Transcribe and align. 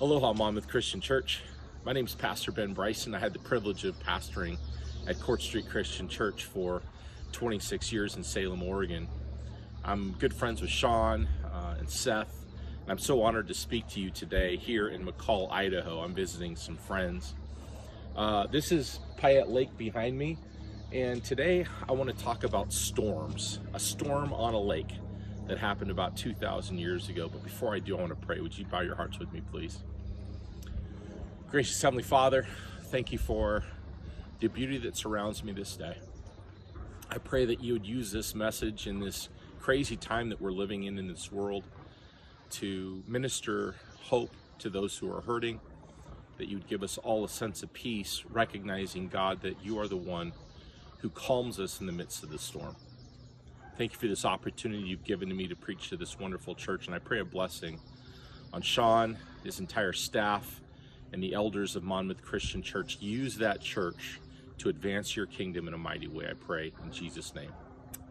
Aloha, 0.00 0.32
Monmouth 0.32 0.68
Christian 0.68 1.00
Church. 1.00 1.40
My 1.84 1.92
name 1.92 2.04
is 2.04 2.14
Pastor 2.14 2.52
Ben 2.52 2.72
Bryson. 2.72 3.16
I 3.16 3.18
had 3.18 3.32
the 3.32 3.40
privilege 3.40 3.84
of 3.84 3.98
pastoring 3.98 4.56
at 5.08 5.18
Court 5.18 5.42
Street 5.42 5.68
Christian 5.68 6.08
Church 6.08 6.44
for 6.44 6.82
26 7.32 7.92
years 7.92 8.14
in 8.14 8.22
Salem, 8.22 8.62
Oregon. 8.62 9.08
I'm 9.84 10.12
good 10.12 10.32
friends 10.32 10.60
with 10.60 10.70
Sean 10.70 11.26
uh, 11.44 11.74
and 11.80 11.90
Seth, 11.90 12.32
and 12.82 12.92
I'm 12.92 12.98
so 12.98 13.22
honored 13.22 13.48
to 13.48 13.54
speak 13.54 13.88
to 13.88 14.00
you 14.00 14.10
today 14.10 14.56
here 14.56 14.86
in 14.86 15.04
McCall, 15.04 15.50
Idaho. 15.50 15.98
I'm 15.98 16.14
visiting 16.14 16.54
some 16.54 16.76
friends. 16.76 17.34
Uh, 18.14 18.46
this 18.46 18.70
is 18.70 19.00
Payette 19.16 19.50
Lake 19.50 19.76
behind 19.76 20.16
me, 20.16 20.38
and 20.92 21.24
today 21.24 21.66
I 21.88 21.92
want 21.92 22.08
to 22.16 22.24
talk 22.24 22.44
about 22.44 22.72
storms, 22.72 23.58
a 23.74 23.80
storm 23.80 24.32
on 24.32 24.54
a 24.54 24.60
lake 24.60 24.92
that 25.48 25.58
happened 25.58 25.90
about 25.90 26.16
2,000 26.16 26.78
years 26.78 27.08
ago. 27.08 27.28
But 27.28 27.42
before 27.42 27.74
I 27.74 27.80
do, 27.80 27.96
I 27.96 28.00
want 28.00 28.20
to 28.20 28.26
pray. 28.26 28.40
Would 28.40 28.56
you 28.56 28.64
bow 28.66 28.82
your 28.82 28.94
hearts 28.94 29.18
with 29.18 29.32
me, 29.32 29.42
please? 29.50 29.82
Gracious 31.50 31.80
Heavenly 31.80 32.02
Father, 32.02 32.46
thank 32.88 33.10
you 33.10 33.16
for 33.16 33.64
the 34.38 34.48
beauty 34.48 34.76
that 34.76 34.98
surrounds 34.98 35.42
me 35.42 35.52
this 35.52 35.78
day. 35.78 35.96
I 37.10 37.16
pray 37.16 37.46
that 37.46 37.62
you 37.62 37.72
would 37.72 37.86
use 37.86 38.12
this 38.12 38.34
message 38.34 38.86
in 38.86 39.00
this 39.00 39.30
crazy 39.58 39.96
time 39.96 40.28
that 40.28 40.42
we're 40.42 40.52
living 40.52 40.84
in 40.84 40.98
in 40.98 41.08
this 41.08 41.32
world 41.32 41.64
to 42.50 43.02
minister 43.08 43.76
hope 44.02 44.30
to 44.58 44.68
those 44.68 44.98
who 44.98 45.10
are 45.10 45.22
hurting, 45.22 45.58
that 46.36 46.48
you 46.48 46.58
would 46.58 46.66
give 46.66 46.82
us 46.82 46.98
all 46.98 47.24
a 47.24 47.28
sense 47.30 47.62
of 47.62 47.72
peace, 47.72 48.24
recognizing, 48.28 49.08
God, 49.08 49.40
that 49.40 49.56
you 49.64 49.78
are 49.78 49.88
the 49.88 49.96
one 49.96 50.34
who 50.98 51.08
calms 51.08 51.58
us 51.58 51.80
in 51.80 51.86
the 51.86 51.92
midst 51.92 52.22
of 52.22 52.28
the 52.28 52.38
storm. 52.38 52.76
Thank 53.78 53.92
you 53.92 53.98
for 53.98 54.06
this 54.06 54.26
opportunity 54.26 54.82
you've 54.82 55.04
given 55.04 55.30
to 55.30 55.34
me 55.34 55.48
to 55.48 55.56
preach 55.56 55.88
to 55.88 55.96
this 55.96 56.18
wonderful 56.18 56.54
church. 56.54 56.84
And 56.84 56.94
I 56.94 56.98
pray 56.98 57.20
a 57.20 57.24
blessing 57.24 57.80
on 58.52 58.60
Sean, 58.60 59.16
his 59.44 59.60
entire 59.60 59.94
staff, 59.94 60.60
and 61.12 61.22
the 61.22 61.34
elders 61.34 61.76
of 61.76 61.82
Monmouth 61.82 62.22
Christian 62.22 62.62
Church. 62.62 62.98
Use 63.00 63.36
that 63.36 63.60
church 63.60 64.20
to 64.58 64.68
advance 64.68 65.16
your 65.16 65.26
kingdom 65.26 65.68
in 65.68 65.74
a 65.74 65.78
mighty 65.78 66.08
way, 66.08 66.26
I 66.30 66.34
pray. 66.34 66.72
In 66.84 66.92
Jesus' 66.92 67.34
name, 67.34 67.52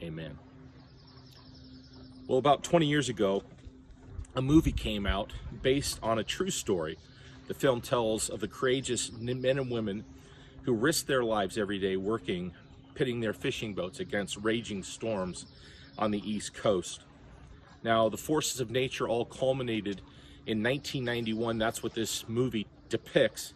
amen. 0.01 0.37
Well, 2.27 2.37
about 2.37 2.63
20 2.63 2.85
years 2.85 3.09
ago, 3.09 3.43
a 4.35 4.41
movie 4.41 4.71
came 4.71 5.05
out 5.05 5.33
based 5.61 5.99
on 6.03 6.19
a 6.19 6.23
true 6.23 6.51
story. 6.51 6.97
The 7.47 7.53
film 7.53 7.81
tells 7.81 8.29
of 8.29 8.39
the 8.39 8.47
courageous 8.47 9.11
men 9.11 9.57
and 9.57 9.71
women 9.71 10.03
who 10.63 10.73
risk 10.73 11.05
their 11.05 11.23
lives 11.23 11.57
every 11.57 11.79
day 11.79 11.95
working 11.95 12.53
pitting 12.97 13.19
their 13.19 13.33
fishing 13.33 13.73
boats 13.75 13.99
against 13.99 14.37
raging 14.37 14.81
storms 14.83 15.45
on 15.99 16.11
the 16.11 16.29
East 16.29 16.53
Coast. 16.55 17.01
Now, 17.83 18.09
the 18.09 18.17
forces 18.17 18.59
of 18.59 18.71
nature 18.71 19.07
all 19.07 19.23
culminated 19.23 20.01
in 20.47 20.63
1991. 20.63 21.59
That's 21.59 21.83
what 21.83 21.93
this 21.93 22.27
movie 22.27 22.65
depicts. 22.89 23.53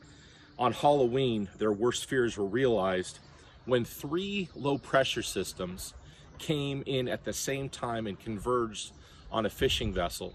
On 0.59 0.73
Halloween, 0.73 1.49
their 1.57 1.71
worst 1.71 2.07
fears 2.07 2.37
were 2.37 2.45
realized 2.45 3.19
when 3.65 3.85
three 3.85 4.49
low 4.55 4.77
pressure 4.77 5.23
systems 5.23 5.93
came 6.37 6.83
in 6.85 7.07
at 7.07 7.23
the 7.23 7.33
same 7.33 7.69
time 7.69 8.07
and 8.07 8.19
converged 8.19 8.91
on 9.31 9.45
a 9.45 9.49
fishing 9.49 9.93
vessel. 9.93 10.33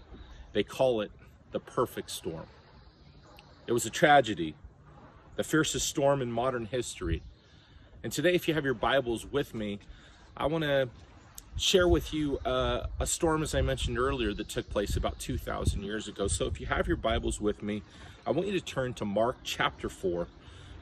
They 0.53 0.63
call 0.63 1.01
it 1.01 1.11
the 1.51 1.59
perfect 1.59 2.09
storm. 2.09 2.47
It 3.67 3.73
was 3.73 3.85
a 3.85 3.89
tragedy, 3.89 4.55
the 5.35 5.43
fiercest 5.43 5.87
storm 5.87 6.21
in 6.21 6.31
modern 6.31 6.65
history. 6.65 7.21
And 8.03 8.11
today, 8.11 8.33
if 8.33 8.47
you 8.47 8.53
have 8.53 8.65
your 8.65 8.73
Bibles 8.73 9.25
with 9.25 9.53
me, 9.53 9.79
I 10.35 10.47
want 10.47 10.63
to 10.63 10.89
share 11.57 11.87
with 11.87 12.13
you 12.13 12.37
uh, 12.39 12.87
a 12.99 13.07
storm, 13.07 13.43
as 13.43 13.55
I 13.55 13.61
mentioned 13.61 13.97
earlier, 13.97 14.33
that 14.33 14.47
took 14.47 14.69
place 14.69 14.95
about 14.95 15.19
2,000 15.19 15.83
years 15.83 16.07
ago. 16.07 16.27
So 16.27 16.45
if 16.45 16.59
you 16.61 16.67
have 16.67 16.87
your 16.87 16.97
Bibles 16.97 17.41
with 17.41 17.61
me, 17.63 17.83
I 18.25 18.31
want 18.31 18.47
you 18.47 18.53
to 18.53 18.63
turn 18.63 18.93
to 18.95 19.05
Mark 19.05 19.37
chapter 19.43 19.89
4, 19.89 20.27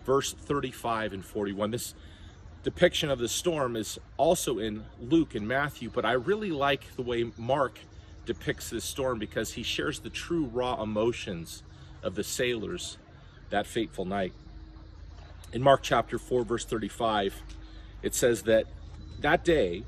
verse 0.05 0.33
35 0.33 1.13
and 1.13 1.25
41. 1.25 1.71
This 1.71 1.95
depiction 2.63 3.09
of 3.09 3.19
the 3.19 3.29
storm 3.29 3.75
is 3.75 3.99
also 4.17 4.59
in 4.59 4.85
Luke 4.99 5.35
and 5.35 5.47
Matthew, 5.47 5.89
but 5.89 6.05
I 6.05 6.13
really 6.13 6.51
like 6.51 6.95
the 6.95 7.03
way 7.03 7.31
Mark 7.37 7.79
depicts 8.25 8.69
this 8.69 8.83
storm 8.83 9.19
because 9.19 9.53
he 9.53 9.63
shares 9.63 9.99
the 9.99 10.09
true 10.09 10.45
raw 10.45 10.81
emotions 10.81 11.63
of 12.03 12.15
the 12.15 12.23
sailors 12.23 12.97
that 13.49 13.67
fateful 13.67 14.05
night 14.05 14.33
in 15.55 15.61
Mark 15.61 15.81
chapter 15.81 16.19
4, 16.19 16.43
verse 16.43 16.65
35, 16.65 17.41
it 18.03 18.13
says 18.13 18.43
that 18.43 18.65
that 19.21 19.45
day, 19.45 19.85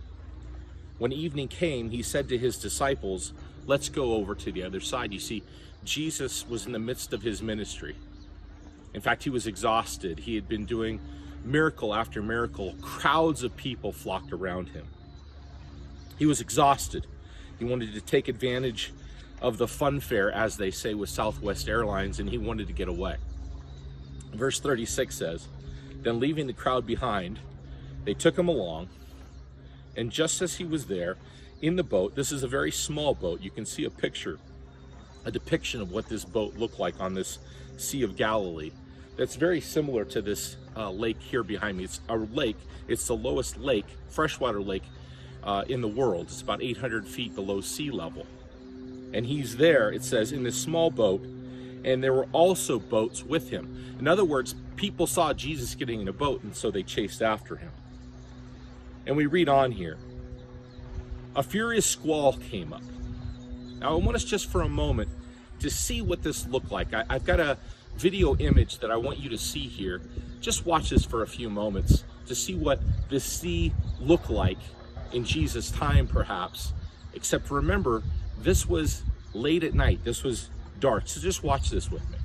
when 0.97 1.11
evening 1.11 1.47
came, 1.47 1.89
he 1.89 2.01
said 2.01 2.29
to 2.29 2.37
his 2.37 2.57
disciples, 2.57 3.33
Let's 3.65 3.89
go 3.89 4.13
over 4.13 4.33
to 4.35 4.51
the 4.51 4.63
other 4.63 4.79
side. 4.79 5.11
You 5.11 5.19
see, 5.19 5.43
Jesus 5.83 6.47
was 6.47 6.65
in 6.65 6.71
the 6.71 6.79
midst 6.79 7.13
of 7.13 7.21
his 7.21 7.41
ministry. 7.41 7.95
In 8.93 9.01
fact, 9.01 9.23
he 9.23 9.29
was 9.29 9.45
exhausted. 9.45 10.19
He 10.19 10.35
had 10.35 10.47
been 10.47 10.65
doing 10.65 11.01
miracle 11.43 11.93
after 11.93 12.21
miracle. 12.21 12.75
Crowds 12.81 13.43
of 13.43 13.55
people 13.57 13.91
flocked 13.91 14.31
around 14.31 14.69
him. 14.69 14.87
He 16.17 16.25
was 16.25 16.41
exhausted. 16.41 17.05
He 17.59 17.65
wanted 17.65 17.93
to 17.93 18.01
take 18.01 18.27
advantage 18.27 18.93
of 19.41 19.57
the 19.57 19.67
fun 19.67 19.99
fare, 19.99 20.31
as 20.31 20.57
they 20.57 20.71
say 20.71 20.93
with 20.93 21.09
Southwest 21.09 21.67
Airlines, 21.67 22.19
and 22.19 22.29
he 22.29 22.37
wanted 22.37 22.67
to 22.67 22.73
get 22.73 22.87
away. 22.87 23.17
Verse 24.33 24.59
36 24.59 25.13
says, 25.13 25.47
then, 26.01 26.19
leaving 26.19 26.47
the 26.47 26.53
crowd 26.53 26.85
behind, 26.85 27.39
they 28.05 28.13
took 28.13 28.37
him 28.37 28.47
along. 28.47 28.87
And 29.97 30.11
just 30.11 30.41
as 30.41 30.55
he 30.55 30.63
was 30.63 30.85
there 30.85 31.17
in 31.61 31.75
the 31.75 31.83
boat, 31.83 32.15
this 32.15 32.31
is 32.31 32.43
a 32.43 32.47
very 32.47 32.71
small 32.71 33.13
boat. 33.13 33.41
You 33.41 33.51
can 33.51 33.65
see 33.65 33.83
a 33.85 33.89
picture, 33.89 34.39
a 35.25 35.31
depiction 35.31 35.81
of 35.81 35.91
what 35.91 36.07
this 36.07 36.23
boat 36.23 36.55
looked 36.55 36.79
like 36.79 36.99
on 37.01 37.13
this 37.13 37.39
Sea 37.77 38.03
of 38.03 38.15
Galilee. 38.15 38.71
That's 39.17 39.35
very 39.35 39.59
similar 39.59 40.05
to 40.05 40.21
this 40.21 40.57
uh, 40.75 40.91
lake 40.91 41.19
here 41.19 41.43
behind 41.43 41.77
me. 41.77 41.83
It's 41.85 41.99
a 42.07 42.15
lake, 42.15 42.57
it's 42.87 43.07
the 43.07 43.15
lowest 43.15 43.57
lake, 43.57 43.87
freshwater 44.09 44.61
lake 44.61 44.83
uh, 45.43 45.65
in 45.67 45.81
the 45.81 45.87
world. 45.87 46.27
It's 46.27 46.41
about 46.41 46.61
800 46.61 47.07
feet 47.07 47.33
below 47.33 47.61
sea 47.61 47.91
level. 47.91 48.25
And 49.13 49.25
he's 49.25 49.57
there, 49.57 49.91
it 49.91 50.03
says, 50.03 50.31
in 50.31 50.43
this 50.43 50.55
small 50.55 50.91
boat 50.91 51.25
and 51.87 52.03
there 52.03 52.13
were 52.13 52.27
also 52.33 52.79
boats 52.79 53.23
with 53.23 53.49
him. 53.49 53.95
In 53.99 54.07
other 54.07 54.25
words, 54.25 54.55
people 54.75 55.07
saw 55.07 55.33
Jesus 55.33 55.73
getting 55.73 56.01
in 56.01 56.07
a 56.07 56.13
boat, 56.13 56.43
and 56.43 56.55
so 56.55 56.69
they 56.69 56.83
chased 56.83 57.21
after 57.21 57.55
him. 57.55 57.71
And 59.07 59.15
we 59.15 59.25
read 59.25 59.49
on 59.49 59.71
here 59.71 59.97
a 61.35 61.41
furious 61.41 61.85
squall 61.85 62.33
came 62.33 62.73
up. 62.73 62.81
Now, 63.79 63.93
I 63.93 63.95
want 63.95 64.15
us 64.15 64.23
just 64.23 64.51
for 64.51 64.61
a 64.61 64.69
moment 64.69 65.09
to 65.59 65.69
see 65.69 66.01
what 66.01 66.23
this 66.23 66.47
looked 66.47 66.71
like. 66.71 66.93
I, 66.93 67.05
have 67.09 67.25
got 67.25 67.39
a 67.39 67.57
video 67.95 68.35
image 68.37 68.79
that 68.79 68.91
I 68.91 68.97
want 68.97 69.19
you 69.19 69.29
to 69.29 69.37
see 69.37 69.67
here. 69.67 70.01
Just 70.41 70.65
watch 70.65 70.89
this 70.89 71.05
for 71.05 71.23
a 71.23 71.27
few 71.27 71.49
moments 71.49 72.03
to 72.25 72.35
see 72.35 72.55
what 72.55 72.79
the 73.09 73.19
sea 73.19 73.71
looked 73.99 74.29
like 74.29 74.57
in 75.13 75.23
Jesus' 75.23 75.71
time, 75.71 76.07
perhaps. 76.07 76.73
Except 77.13 77.49
remember, 77.51 78.03
this 78.39 78.67
was 78.67 79.03
late 79.33 79.63
at 79.63 79.73
night. 79.73 80.03
This 80.03 80.23
was 80.23 80.49
dark. 80.79 81.07
So 81.07 81.21
just 81.21 81.43
watch 81.43 81.69
this 81.69 81.89
with 81.89 82.07
me. 82.09 82.16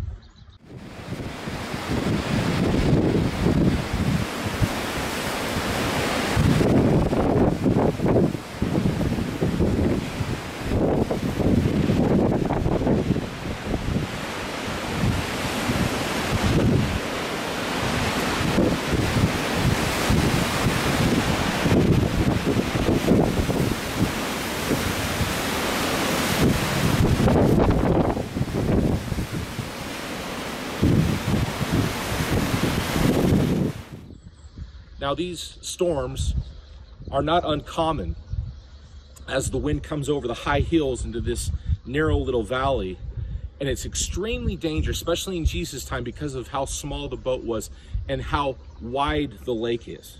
Now, 35.12 35.17
these 35.17 35.59
storms 35.61 36.35
are 37.11 37.20
not 37.20 37.44
uncommon 37.44 38.17
as 39.29 39.50
the 39.50 39.59
wind 39.59 39.82
comes 39.82 40.09
over 40.09 40.26
the 40.26 40.32
high 40.32 40.61
hills 40.61 41.05
into 41.05 41.20
this 41.20 41.50
narrow 41.85 42.17
little 42.17 42.44
valley. 42.44 42.99
And 43.61 43.69
it's 43.69 43.85
extremely 43.85 44.56
dangerous, 44.56 44.97
especially 44.97 45.37
in 45.37 45.44
Jesus' 45.44 45.85
time, 45.85 46.03
because 46.03 46.35
of 46.35 46.49
how 46.49 46.64
small 46.64 47.11
the 47.11 47.19
boat 47.19 47.44
was 47.44 47.69
and 48.09 48.23
how 48.23 48.56
wide 48.81 49.32
the 49.44 49.53
lake 49.53 49.87
is. 49.87 50.17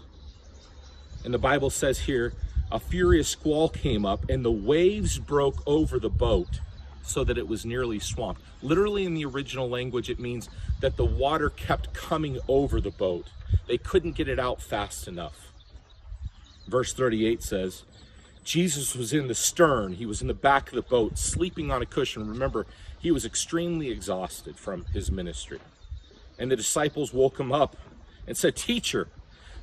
And 1.25 1.33
the 1.33 1.39
Bible 1.39 1.71
says 1.71 2.01
here, 2.01 2.35
a 2.71 2.79
furious 2.79 3.29
squall 3.29 3.71
came 3.71 4.05
up 4.05 4.29
and 4.29 4.45
the 4.45 4.53
waves 4.53 5.19
broke 5.19 5.63
over 5.67 5.99
the 5.99 6.11
boat 6.11 6.61
so 7.03 7.25
that 7.25 7.39
it 7.39 7.47
was 7.47 7.65
nearly 7.65 7.99
swamped. 7.99 8.41
Literally, 8.63 9.05
in 9.05 9.15
the 9.15 9.25
original 9.25 9.69
language, 9.69 10.09
it 10.09 10.19
means 10.19 10.49
that 10.81 10.97
the 10.97 11.05
water 11.05 11.51
kept 11.51 11.93
coming 11.93 12.39
over 12.49 12.81
the 12.81 12.91
boat. 12.91 13.29
They 13.67 13.79
couldn't 13.79 14.17
get 14.17 14.29
it 14.29 14.39
out 14.39 14.63
fast 14.63 15.09
enough. 15.09 15.53
Verse 16.67 16.93
38 16.93 17.43
says, 17.43 17.83
Jesus 18.45 18.97
was 18.97 19.13
in 19.13 19.29
the 19.29 19.35
stern, 19.35 19.93
he 19.93 20.07
was 20.07 20.21
in 20.21 20.29
the 20.29 20.35
back 20.35 20.69
of 20.69 20.75
the 20.75 20.83
boat, 20.83 21.19
sleeping 21.19 21.71
on 21.71 21.83
a 21.83 21.87
cushion. 21.87 22.29
Remember, 22.29 22.67
he 22.99 23.11
was 23.11 23.25
extremely 23.25 23.91
exhausted 23.91 24.57
from 24.57 24.85
his 24.93 25.11
ministry. 25.11 25.61
And 26.39 26.51
the 26.51 26.57
disciples 26.57 27.13
woke 27.13 27.39
him 27.39 27.53
up 27.53 27.77
and 28.27 28.37
said, 28.37 28.57
Teacher, 28.57 29.09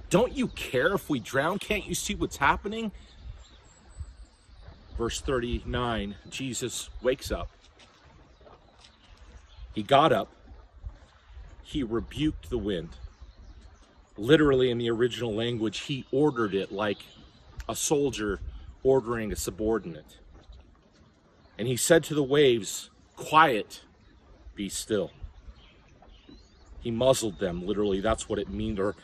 don't 0.09 0.33
you 0.33 0.47
care 0.49 0.93
if 0.93 1.09
we 1.09 1.19
drown? 1.19 1.59
Can't 1.59 1.85
you 1.85 1.95
see 1.95 2.15
what's 2.15 2.37
happening? 2.37 2.91
Verse 4.99 5.21
39 5.21 6.15
Jesus 6.29 6.89
wakes 7.01 7.31
up. 7.31 7.49
He 9.73 9.81
got 9.81 10.11
up. 10.11 10.29
He 11.63 11.83
rebuked 11.83 12.49
the 12.49 12.57
wind. 12.57 12.89
Literally, 14.17 14.69
in 14.69 14.77
the 14.77 14.89
original 14.89 15.33
language, 15.33 15.79
he 15.83 16.05
ordered 16.11 16.53
it 16.53 16.73
like 16.73 16.97
a 17.69 17.77
soldier 17.77 18.41
ordering 18.83 19.31
a 19.31 19.37
subordinate. 19.37 20.17
And 21.57 21.65
he 21.65 21.77
said 21.77 22.03
to 22.05 22.13
the 22.13 22.21
waves, 22.21 22.89
Quiet, 23.15 23.83
be 24.53 24.67
still. 24.67 25.11
He 26.81 26.91
muzzled 26.91 27.39
them, 27.39 27.65
literally, 27.65 28.01
that's 28.01 28.27
what 28.27 28.37
it 28.37 28.49
means. 28.49 28.77
Or 28.77 28.97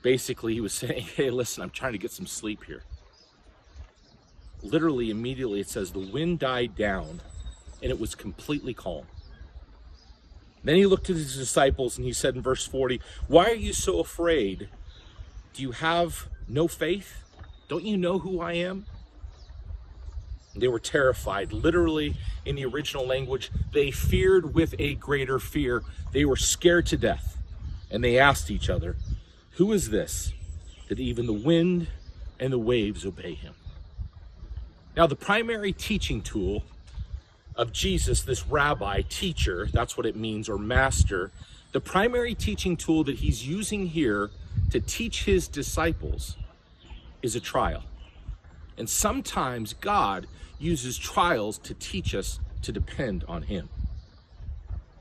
basically, 0.00 0.54
he 0.54 0.60
was 0.60 0.74
saying, 0.74 1.02
Hey, 1.16 1.30
listen, 1.30 1.64
I'm 1.64 1.70
trying 1.70 1.92
to 1.94 1.98
get 1.98 2.12
some 2.12 2.26
sleep 2.26 2.62
here. 2.62 2.84
Literally, 4.62 5.10
immediately, 5.10 5.60
it 5.60 5.68
says 5.68 5.92
the 5.92 5.98
wind 5.98 6.38
died 6.38 6.76
down 6.76 7.20
and 7.82 7.90
it 7.90 7.98
was 7.98 8.14
completely 8.14 8.74
calm. 8.74 9.06
Then 10.62 10.76
he 10.76 10.86
looked 10.86 11.08
at 11.08 11.16
his 11.16 11.36
disciples 11.36 11.96
and 11.96 12.04
he 12.04 12.12
said 12.12 12.34
in 12.34 12.42
verse 12.42 12.66
40, 12.66 13.00
Why 13.28 13.50
are 13.50 13.54
you 13.54 13.72
so 13.72 14.00
afraid? 14.00 14.68
Do 15.54 15.62
you 15.62 15.72
have 15.72 16.28
no 16.48 16.68
faith? 16.68 17.22
Don't 17.68 17.84
you 17.84 17.96
know 17.96 18.18
who 18.18 18.40
I 18.40 18.52
am? 18.54 18.86
They 20.54 20.68
were 20.68 20.80
terrified. 20.80 21.52
Literally, 21.52 22.16
in 22.44 22.56
the 22.56 22.66
original 22.66 23.06
language, 23.06 23.50
they 23.72 23.90
feared 23.90 24.54
with 24.54 24.74
a 24.78 24.96
greater 24.96 25.38
fear. 25.38 25.82
They 26.12 26.24
were 26.24 26.36
scared 26.36 26.86
to 26.86 26.96
death. 26.96 27.38
And 27.90 28.04
they 28.04 28.18
asked 28.18 28.50
each 28.50 28.68
other, 28.68 28.96
Who 29.52 29.72
is 29.72 29.90
this 29.90 30.32
that 30.88 30.98
even 30.98 31.26
the 31.26 31.32
wind 31.32 31.88
and 32.38 32.52
the 32.52 32.58
waves 32.58 33.06
obey 33.06 33.34
him? 33.34 33.54
Now, 34.96 35.06
the 35.06 35.16
primary 35.16 35.72
teaching 35.72 36.22
tool 36.22 36.64
of 37.54 37.72
Jesus, 37.72 38.22
this 38.22 38.46
rabbi, 38.46 39.02
teacher, 39.08 39.68
that's 39.72 39.96
what 39.96 40.06
it 40.06 40.16
means, 40.16 40.48
or 40.48 40.58
master, 40.58 41.30
the 41.72 41.80
primary 41.80 42.34
teaching 42.34 42.76
tool 42.76 43.04
that 43.04 43.16
he's 43.16 43.46
using 43.46 43.86
here 43.86 44.30
to 44.70 44.80
teach 44.80 45.24
his 45.24 45.46
disciples 45.46 46.36
is 47.22 47.36
a 47.36 47.40
trial. 47.40 47.84
And 48.76 48.88
sometimes 48.88 49.74
God 49.74 50.26
uses 50.58 50.98
trials 50.98 51.58
to 51.58 51.74
teach 51.74 52.14
us 52.14 52.40
to 52.62 52.72
depend 52.72 53.24
on 53.26 53.42
Him. 53.42 53.68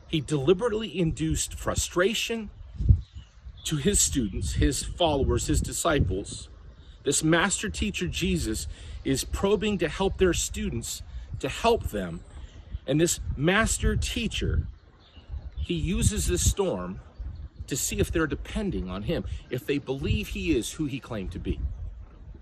He 0.08 0.22
deliberately 0.22 0.98
induced 0.98 1.54
frustration 1.54 2.50
to 3.66 3.76
his 3.76 4.00
students, 4.00 4.54
his 4.54 4.84
followers, 4.84 5.48
his 5.48 5.62
disciples. 5.62 6.50
This 7.04 7.24
master 7.24 7.70
teacher, 7.70 8.08
Jesus, 8.08 8.68
is 9.04 9.24
probing 9.24 9.78
to 9.80 9.88
help 9.88 10.18
their 10.18 10.34
students 10.34 11.01
to 11.40 11.50
help 11.50 11.90
them. 11.90 12.22
And 12.86 13.00
this 13.00 13.19
master 13.38 13.96
teacher, 13.96 14.68
he 15.57 15.74
uses 15.74 16.28
this 16.28 16.50
storm 16.50 17.00
to 17.68 17.75
see 17.75 18.00
if 18.00 18.12
they're 18.12 18.28
depending 18.28 18.90
on 18.90 19.04
him, 19.04 19.25
if 19.50 19.66
they 19.66 19.78
believe 19.78 20.30
he 20.30 20.57
is 20.57 20.74
who 20.74 20.86
he 20.86 21.00
claimed 21.00 21.31
to 21.31 21.40
be. 21.40 21.60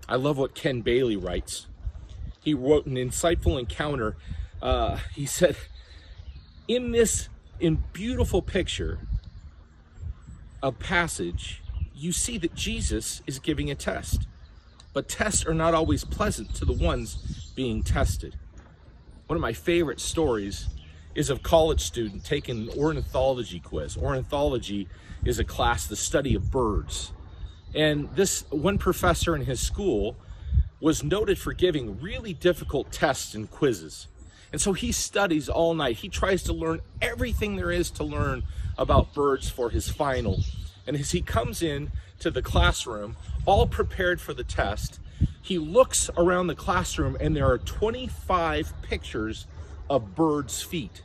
I 0.08 0.16
love 0.16 0.38
what 0.38 0.54
Ken 0.54 0.80
Bailey 0.80 1.16
writes. 1.16 1.66
He 2.40 2.54
wrote 2.54 2.86
an 2.86 2.94
insightful 2.94 3.58
encounter. 3.58 4.16
Uh, 4.62 4.98
he 5.14 5.26
said, 5.26 5.56
in 6.66 6.92
this 6.92 7.28
in 7.60 7.82
beautiful 7.92 8.40
picture 8.40 9.00
of 10.62 10.78
passage, 10.78 11.62
you 11.94 12.12
see 12.12 12.38
that 12.38 12.54
Jesus 12.54 13.20
is 13.26 13.38
giving 13.38 13.70
a 13.70 13.74
test. 13.74 14.27
But 14.98 15.08
tests 15.08 15.46
are 15.46 15.54
not 15.54 15.74
always 15.74 16.02
pleasant 16.02 16.56
to 16.56 16.64
the 16.64 16.72
ones 16.72 17.52
being 17.54 17.84
tested. 17.84 18.34
One 19.28 19.36
of 19.36 19.40
my 19.40 19.52
favorite 19.52 20.00
stories 20.00 20.66
is 21.14 21.30
of 21.30 21.38
a 21.38 21.40
college 21.40 21.82
student 21.82 22.24
taking 22.24 22.68
an 22.68 22.70
ornithology 22.76 23.60
quiz. 23.60 23.96
Ornithology 23.96 24.88
is 25.24 25.38
a 25.38 25.44
class, 25.44 25.86
the 25.86 25.94
study 25.94 26.34
of 26.34 26.50
birds. 26.50 27.12
And 27.76 28.12
this 28.16 28.44
one 28.50 28.76
professor 28.76 29.36
in 29.36 29.42
his 29.42 29.60
school 29.60 30.16
was 30.80 31.04
noted 31.04 31.38
for 31.38 31.52
giving 31.52 32.00
really 32.00 32.34
difficult 32.34 32.90
tests 32.90 33.36
and 33.36 33.48
quizzes. 33.48 34.08
And 34.50 34.60
so 34.60 34.72
he 34.72 34.90
studies 34.90 35.48
all 35.48 35.74
night. 35.74 35.98
He 35.98 36.08
tries 36.08 36.42
to 36.42 36.52
learn 36.52 36.80
everything 37.00 37.54
there 37.54 37.70
is 37.70 37.88
to 37.92 38.02
learn 38.02 38.42
about 38.76 39.14
birds 39.14 39.48
for 39.48 39.70
his 39.70 39.88
final. 39.88 40.40
And 40.88 40.96
as 40.96 41.12
he 41.12 41.22
comes 41.22 41.62
in 41.62 41.92
to 42.20 42.30
the 42.30 42.42
classroom, 42.42 43.16
all 43.46 43.66
prepared 43.66 44.20
for 44.20 44.34
the 44.34 44.44
test, 44.44 45.00
he 45.40 45.58
looks 45.58 46.10
around 46.16 46.46
the 46.46 46.54
classroom 46.54 47.16
and 47.20 47.34
there 47.34 47.46
are 47.46 47.58
25 47.58 48.72
pictures 48.82 49.46
of 49.88 50.14
birds' 50.14 50.62
feet. 50.62 51.02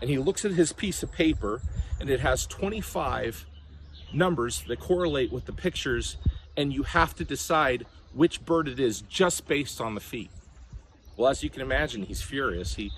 And 0.00 0.10
he 0.10 0.18
looks 0.18 0.44
at 0.44 0.52
his 0.52 0.72
piece 0.72 1.02
of 1.02 1.10
paper 1.10 1.62
and 2.00 2.10
it 2.10 2.20
has 2.20 2.46
25 2.46 3.46
numbers 4.12 4.62
that 4.66 4.80
correlate 4.80 5.32
with 5.32 5.46
the 5.46 5.52
pictures, 5.52 6.16
and 6.56 6.72
you 6.72 6.82
have 6.82 7.14
to 7.16 7.24
decide 7.24 7.86
which 8.14 8.44
bird 8.44 8.68
it 8.68 8.80
is 8.80 9.02
just 9.02 9.46
based 9.46 9.80
on 9.80 9.94
the 9.94 10.00
feet. 10.00 10.30
Well, 11.16 11.28
as 11.30 11.42
you 11.42 11.50
can 11.50 11.62
imagine, 11.62 12.02
he's 12.02 12.22
furious. 12.22 12.74
He 12.74 12.90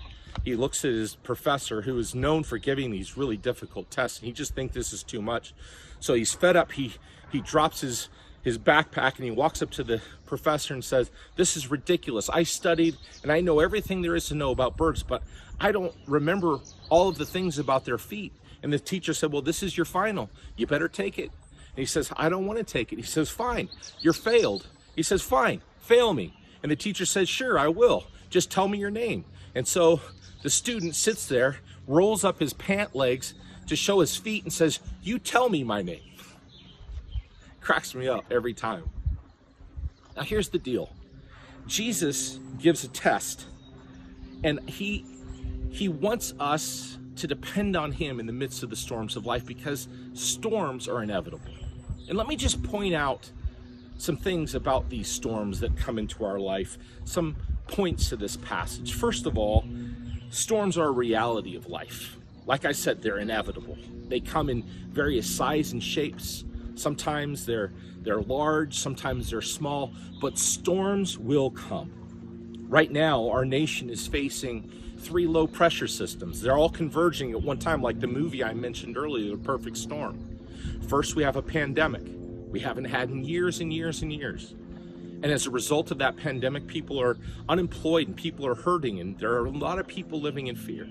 he 0.45 0.55
looks 0.55 0.85
at 0.85 0.91
his 0.91 1.15
professor, 1.15 1.81
who 1.81 1.97
is 1.97 2.13
known 2.13 2.43
for 2.43 2.57
giving 2.57 2.91
these 2.91 3.17
really 3.17 3.35
difficult 3.35 3.89
tests, 3.89 4.19
and 4.19 4.27
he 4.27 4.31
just 4.31 4.53
thinks 4.53 4.75
this 4.75 4.93
is 4.93 5.03
too 5.03 5.21
much. 5.21 5.53
So 5.99 6.13
he's 6.13 6.33
fed 6.33 6.55
up. 6.55 6.71
He 6.73 6.93
he 7.31 7.41
drops 7.41 7.81
his 7.81 8.09
his 8.41 8.57
backpack 8.57 9.17
and 9.17 9.25
he 9.25 9.31
walks 9.31 9.61
up 9.61 9.69
to 9.69 9.83
the 9.83 10.01
professor 10.25 10.73
and 10.73 10.83
says, 10.83 11.11
"This 11.35 11.57
is 11.57 11.69
ridiculous. 11.69 12.29
I 12.29 12.43
studied 12.43 12.97
and 13.23 13.31
I 13.31 13.41
know 13.41 13.59
everything 13.59 14.01
there 14.01 14.15
is 14.15 14.27
to 14.27 14.35
know 14.35 14.51
about 14.51 14.77
birds, 14.77 15.03
but 15.03 15.23
I 15.59 15.71
don't 15.71 15.93
remember 16.07 16.59
all 16.89 17.09
of 17.09 17.17
the 17.17 17.25
things 17.25 17.59
about 17.59 17.85
their 17.85 17.97
feet." 17.97 18.33
And 18.61 18.73
the 18.73 18.79
teacher 18.79 19.13
said, 19.13 19.31
Well, 19.31 19.41
this 19.41 19.63
is 19.63 19.77
your 19.77 19.85
final. 19.85 20.29
You 20.55 20.67
better 20.67 20.87
take 20.87 21.17
it. 21.17 21.31
And 21.69 21.77
he 21.77 21.85
says, 21.85 22.11
I 22.17 22.29
don't 22.29 22.45
want 22.45 22.59
to 22.59 22.65
take 22.65 22.91
it. 22.91 22.97
He 22.97 23.03
says, 23.03 23.29
Fine, 23.29 23.69
you're 24.01 24.13
failed. 24.13 24.67
He 24.95 25.03
says, 25.03 25.21
Fine, 25.21 25.61
fail 25.79 26.13
me. 26.13 26.33
And 26.61 26.71
the 26.71 26.75
teacher 26.75 27.05
says, 27.05 27.29
Sure, 27.29 27.57
I 27.57 27.67
will. 27.67 28.05
Just 28.29 28.51
tell 28.51 28.67
me 28.67 28.77
your 28.77 28.91
name. 28.91 29.25
And 29.55 29.67
so 29.67 30.01
the 30.43 30.49
student 30.49 30.95
sits 30.95 31.25
there, 31.25 31.57
rolls 31.87 32.23
up 32.23 32.39
his 32.39 32.53
pant 32.53 32.95
legs 32.95 33.33
to 33.67 33.75
show 33.75 33.99
his 33.99 34.15
feet, 34.15 34.43
and 34.43 34.51
says, 34.51 34.79
You 35.01 35.19
tell 35.19 35.49
me 35.49 35.63
my 35.63 35.81
name. 35.81 36.01
Cracks 37.61 37.93
me 37.93 38.07
up 38.07 38.25
every 38.31 38.53
time. 38.53 38.89
Now, 40.15 40.23
here's 40.23 40.49
the 40.49 40.59
deal 40.59 40.91
Jesus 41.67 42.39
gives 42.59 42.83
a 42.83 42.87
test, 42.89 43.45
and 44.43 44.67
he 44.69 45.05
he 45.71 45.87
wants 45.87 46.33
us 46.39 46.97
to 47.17 47.27
depend 47.27 47.75
on 47.75 47.91
Him 47.91 48.19
in 48.19 48.25
the 48.25 48.33
midst 48.33 48.63
of 48.63 48.69
the 48.69 48.75
storms 48.75 49.15
of 49.15 49.25
life 49.25 49.45
because 49.45 49.87
storms 50.13 50.87
are 50.87 51.03
inevitable. 51.03 51.51
And 52.07 52.17
let 52.17 52.27
me 52.27 52.35
just 52.35 52.63
point 52.63 52.95
out 52.95 53.29
some 53.97 54.15
things 54.15 54.55
about 54.55 54.89
these 54.89 55.09
storms 55.09 55.59
that 55.59 55.75
come 55.77 55.99
into 55.99 56.25
our 56.25 56.39
life, 56.39 56.77
some 57.03 57.35
points 57.67 58.09
to 58.09 58.15
this 58.15 58.37
passage. 58.37 58.93
First 58.93 59.25
of 59.25 59.37
all, 59.37 59.65
storms 60.29 60.77
are 60.77 60.87
a 60.87 60.91
reality 60.91 61.55
of 61.55 61.67
life. 61.67 62.15
Like 62.45 62.65
I 62.65 62.71
said, 62.71 63.01
they're 63.01 63.19
inevitable. 63.19 63.77
They 64.07 64.21
come 64.21 64.49
in 64.49 64.63
various 64.89 65.29
size 65.29 65.73
and 65.73 65.83
shapes. 65.83 66.45
Sometimes 66.79 67.45
they're 67.45 67.73
they're 68.01 68.21
large, 68.21 68.75
sometimes 68.75 69.29
they're 69.29 69.41
small, 69.41 69.93
but 70.21 70.37
storms 70.37 71.17
will 71.17 71.51
come. 71.51 71.91
Right 72.69 72.91
now, 72.91 73.29
our 73.29 73.43
nation 73.43 73.89
is 73.89 74.07
facing 74.07 74.71
three 74.97 75.27
low 75.27 75.47
pressure 75.47 75.87
systems. 75.87 76.41
They're 76.41 76.57
all 76.57 76.69
converging 76.69 77.31
at 77.31 77.41
one 77.41 77.57
time, 77.57 77.81
like 77.81 77.99
the 77.99 78.07
movie 78.07 78.43
I 78.43 78.53
mentioned 78.53 78.97
earlier, 78.97 79.31
The 79.31 79.43
Perfect 79.43 79.75
Storm. 79.75 80.39
First, 80.87 81.15
we 81.15 81.23
have 81.23 81.35
a 81.35 81.41
pandemic 81.41 82.03
we 82.49 82.59
haven't 82.59 82.85
had 82.85 83.09
in 83.09 83.23
years 83.23 83.59
and 83.59 83.73
years 83.73 84.01
and 84.01 84.11
years. 84.11 84.53
And 85.21 85.25
as 85.25 85.45
a 85.45 85.49
result 85.49 85.91
of 85.91 85.97
that 85.97 86.15
pandemic, 86.15 86.67
people 86.67 86.99
are 87.01 87.17
unemployed 87.49 88.07
and 88.07 88.15
people 88.15 88.47
are 88.47 88.55
hurting, 88.55 88.99
and 88.99 89.17
there 89.19 89.33
are 89.33 89.45
a 89.45 89.51
lot 89.51 89.77
of 89.77 89.87
people 89.87 90.21
living 90.21 90.47
in 90.47 90.55
fear. 90.55 90.87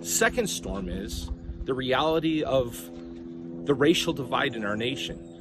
Second 0.00 0.48
storm 0.48 0.88
is 0.88 1.30
the 1.64 1.74
reality 1.74 2.42
of 2.42 2.90
the 3.64 3.74
racial 3.74 4.12
divide 4.12 4.54
in 4.54 4.64
our 4.64 4.76
nation. 4.76 5.34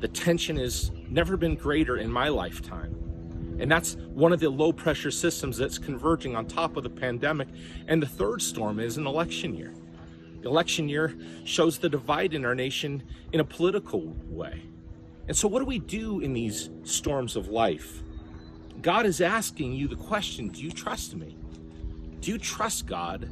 The 0.00 0.08
tension 0.08 0.56
has 0.56 0.90
never 1.08 1.36
been 1.36 1.56
greater 1.56 1.96
in 1.96 2.10
my 2.10 2.28
lifetime. 2.28 2.94
And 3.58 3.70
that's 3.70 3.94
one 3.94 4.32
of 4.32 4.40
the 4.40 4.48
low 4.48 4.72
pressure 4.72 5.10
systems 5.10 5.56
that's 5.56 5.78
converging 5.78 6.36
on 6.36 6.46
top 6.46 6.76
of 6.76 6.84
the 6.84 6.90
pandemic. 6.90 7.48
And 7.88 8.00
the 8.00 8.06
third 8.06 8.40
storm 8.40 8.78
is 8.78 8.96
an 8.96 9.06
election 9.06 9.54
year. 9.54 9.74
The 10.42 10.48
election 10.48 10.88
year 10.88 11.16
shows 11.44 11.78
the 11.78 11.88
divide 11.88 12.34
in 12.34 12.44
our 12.44 12.54
nation 12.54 13.02
in 13.32 13.40
a 13.40 13.44
political 13.44 14.14
way. 14.28 14.62
And 15.26 15.36
so, 15.36 15.48
what 15.48 15.58
do 15.58 15.64
we 15.64 15.80
do 15.80 16.20
in 16.20 16.32
these 16.32 16.70
storms 16.84 17.34
of 17.34 17.48
life? 17.48 18.02
God 18.80 19.04
is 19.04 19.20
asking 19.20 19.72
you 19.72 19.88
the 19.88 19.96
question 19.96 20.48
Do 20.48 20.62
you 20.62 20.70
trust 20.70 21.16
me? 21.16 21.36
Do 22.20 22.30
you 22.30 22.38
trust 22.38 22.86
God 22.86 23.28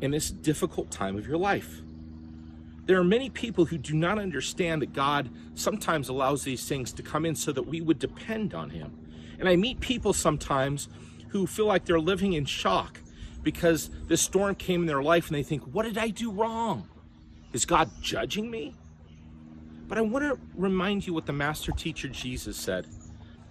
in 0.00 0.12
this 0.12 0.30
difficult 0.30 0.90
time 0.90 1.16
of 1.16 1.26
your 1.26 1.36
life? 1.36 1.82
There 2.88 2.98
are 2.98 3.04
many 3.04 3.28
people 3.28 3.66
who 3.66 3.76
do 3.76 3.92
not 3.92 4.18
understand 4.18 4.80
that 4.80 4.94
God 4.94 5.28
sometimes 5.54 6.08
allows 6.08 6.42
these 6.42 6.66
things 6.66 6.90
to 6.94 7.02
come 7.02 7.26
in 7.26 7.34
so 7.34 7.52
that 7.52 7.64
we 7.64 7.82
would 7.82 7.98
depend 7.98 8.54
on 8.54 8.70
Him. 8.70 8.98
And 9.38 9.46
I 9.46 9.56
meet 9.56 9.78
people 9.78 10.14
sometimes 10.14 10.88
who 11.28 11.46
feel 11.46 11.66
like 11.66 11.84
they're 11.84 12.00
living 12.00 12.32
in 12.32 12.46
shock 12.46 12.98
because 13.42 13.90
this 14.06 14.22
storm 14.22 14.54
came 14.54 14.80
in 14.80 14.86
their 14.86 15.02
life 15.02 15.26
and 15.26 15.36
they 15.36 15.42
think, 15.42 15.64
What 15.64 15.82
did 15.82 15.98
I 15.98 16.08
do 16.08 16.30
wrong? 16.30 16.88
Is 17.52 17.66
God 17.66 17.90
judging 18.00 18.50
me? 18.50 18.74
But 19.86 19.98
I 19.98 20.00
want 20.00 20.24
to 20.24 20.40
remind 20.54 21.06
you 21.06 21.12
what 21.12 21.26
the 21.26 21.32
master 21.34 21.72
teacher 21.72 22.08
Jesus 22.08 22.56
said. 22.56 22.86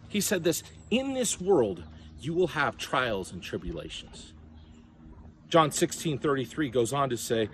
He 0.07 0.19
said 0.19 0.43
this 0.43 0.63
In 0.89 1.13
this 1.13 1.39
world, 1.39 1.83
you 2.19 2.33
will 2.33 2.47
have 2.47 2.75
trials 2.75 3.31
and 3.31 3.43
tribulations. 3.43 4.33
John 5.47 5.71
16 5.71 6.17
33 6.17 6.69
goes 6.69 6.91
on 6.91 7.11
to 7.11 7.17
say, 7.17 7.49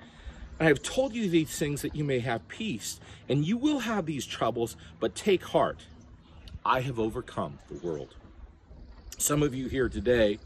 I 0.60 0.66
have 0.66 0.82
told 0.82 1.16
you 1.16 1.30
these 1.30 1.58
things 1.58 1.82
that 1.82 1.96
you 1.96 2.04
may 2.04 2.20
have 2.20 2.48
peace, 2.48 3.00
and 3.28 3.46
you 3.46 3.58
will 3.58 3.80
have 3.80 4.06
these 4.06 4.26
troubles, 4.26 4.76
but 5.00 5.16
take 5.16 5.44
heart. 5.44 5.80
I 6.66 6.82
have 6.82 7.00
overcome 7.00 7.60
the 7.70 7.86
world. 7.86 8.16
Some 9.18 9.44
of 9.44 9.54
you 9.54 9.68
here 9.68 9.90
today 9.90 10.40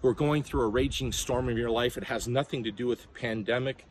who 0.00 0.08
are 0.08 0.14
going 0.14 0.42
through 0.42 0.62
a 0.62 0.68
raging 0.68 1.12
storm 1.12 1.48
in 1.48 1.56
your 1.56 1.70
life, 1.70 1.96
it 1.96 2.04
has 2.04 2.28
nothing 2.28 2.64
to 2.64 2.70
do 2.70 2.86
with 2.86 3.02
the 3.02 3.08
pandemic 3.08 3.86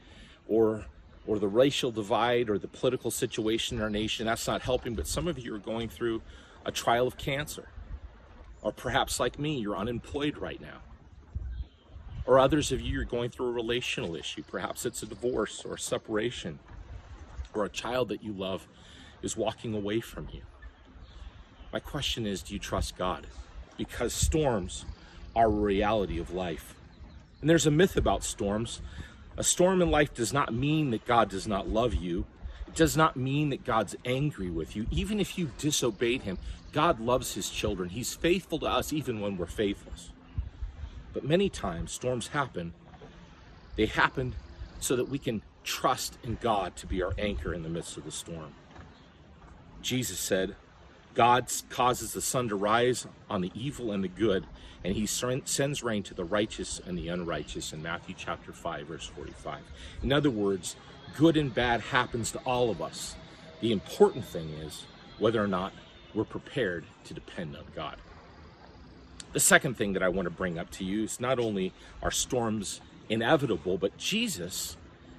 or 0.47 0.85
or 1.27 1.37
the 1.37 1.47
racial 1.47 1.91
divide 1.91 2.49
or 2.49 2.57
the 2.57 2.67
political 2.67 3.11
situation 3.11 3.77
in 3.77 3.83
our 3.83 3.89
nation. 3.89 4.25
That's 4.25 4.47
not 4.47 4.61
helping, 4.61 4.95
but 4.95 5.07
some 5.07 5.27
of 5.27 5.37
you 5.37 5.53
are 5.53 5.59
going 5.59 5.87
through 5.87 6.21
a 6.65 6.71
trial 6.71 7.05
of 7.07 7.15
cancer. 7.15 7.69
Or 8.61 8.71
perhaps 8.71 9.19
like 9.19 9.37
me, 9.37 9.59
you're 9.59 9.77
unemployed 9.77 10.37
right 10.37 10.59
now. 10.59 10.79
Or 12.25 12.39
others 12.39 12.71
of 12.71 12.81
you 12.81 12.93
you're 12.93 13.03
going 13.03 13.29
through 13.29 13.47
a 13.47 13.51
relational 13.51 14.15
issue. 14.15 14.43
Perhaps 14.43 14.85
it's 14.85 15.03
a 15.03 15.07
divorce 15.07 15.65
or 15.65 15.75
a 15.75 15.79
separation, 15.79 16.59
or 17.53 17.65
a 17.65 17.69
child 17.69 18.09
that 18.09 18.23
you 18.23 18.31
love 18.31 18.67
is 19.21 19.35
walking 19.35 19.73
away 19.73 19.99
from 19.99 20.27
you. 20.31 20.41
My 21.73 21.79
question 21.79 22.25
is 22.25 22.41
do 22.41 22.53
you 22.53 22.59
trust 22.59 22.97
God? 22.97 23.27
Because 23.77 24.13
storms 24.13 24.85
are 25.35 25.47
a 25.47 25.49
reality 25.49 26.19
of 26.19 26.33
life. 26.33 26.75
And 27.39 27.49
there's 27.49 27.65
a 27.65 27.71
myth 27.71 27.97
about 27.97 28.23
storms. 28.23 28.81
A 29.37 29.43
storm 29.43 29.81
in 29.81 29.89
life 29.89 30.13
does 30.13 30.33
not 30.33 30.53
mean 30.53 30.91
that 30.91 31.05
God 31.05 31.29
does 31.29 31.47
not 31.47 31.67
love 31.67 31.95
you. 31.95 32.25
It 32.67 32.75
does 32.75 32.95
not 32.95 33.15
mean 33.15 33.49
that 33.49 33.65
God's 33.65 33.95
angry 34.05 34.49
with 34.49 34.75
you. 34.75 34.85
Even 34.91 35.19
if 35.19 35.37
you 35.37 35.51
disobeyed 35.57 36.21
him, 36.21 36.37
God 36.71 36.99
loves 36.99 37.33
his 37.33 37.49
children. 37.49 37.89
He's 37.89 38.13
faithful 38.13 38.59
to 38.59 38.67
us 38.67 38.93
even 38.93 39.19
when 39.19 39.37
we're 39.37 39.45
faithless. 39.47 40.11
But 41.13 41.23
many 41.23 41.49
times 41.49 41.91
storms 41.91 42.29
happen. 42.29 42.73
They 43.75 43.85
happen 43.85 44.33
so 44.79 44.95
that 44.95 45.09
we 45.09 45.19
can 45.19 45.41
trust 45.63 46.17
in 46.23 46.37
God 46.41 46.75
to 46.77 46.87
be 46.87 47.03
our 47.03 47.13
anchor 47.17 47.53
in 47.53 47.63
the 47.63 47.69
midst 47.69 47.97
of 47.97 48.03
the 48.03 48.11
storm. 48.11 48.53
Jesus 49.81 50.19
said, 50.19 50.55
God 51.13 51.51
causes 51.69 52.13
the 52.13 52.21
sun 52.21 52.47
to 52.49 52.55
rise 52.55 53.05
on 53.29 53.41
the 53.41 53.51
evil 53.53 53.91
and 53.91 54.03
the 54.03 54.07
good, 54.07 54.45
and 54.83 54.95
he 54.95 55.05
sends 55.05 55.83
rain 55.83 56.03
to 56.03 56.13
the 56.13 56.23
righteous 56.23 56.79
and 56.85 56.97
the 56.97 57.09
unrighteous 57.09 57.73
in 57.73 57.81
Matthew 57.81 58.15
chapter 58.17 58.53
5 58.53 58.87
verse 58.87 59.07
45. 59.07 59.59
In 60.03 60.13
other 60.13 60.29
words, 60.29 60.75
good 61.17 61.35
and 61.35 61.53
bad 61.53 61.81
happens 61.81 62.31
to 62.31 62.39
all 62.39 62.69
of 62.69 62.81
us. 62.81 63.15
The 63.59 63.71
important 63.71 64.25
thing 64.25 64.49
is 64.49 64.85
whether 65.19 65.43
or 65.43 65.47
not 65.47 65.73
we're 66.13 66.23
prepared 66.23 66.85
to 67.05 67.13
depend 67.13 67.55
on 67.55 67.65
God. 67.75 67.97
The 69.33 69.39
second 69.39 69.77
thing 69.77 69.93
that 69.93 70.03
I 70.03 70.09
want 70.09 70.25
to 70.25 70.31
bring 70.31 70.59
up 70.59 70.69
to 70.71 70.83
you 70.83 71.03
is 71.03 71.19
not 71.19 71.39
only 71.39 71.73
are 72.03 72.11
storms 72.11 72.81
inevitable, 73.09 73.77
but 73.77 73.97
Jesus 73.97 74.75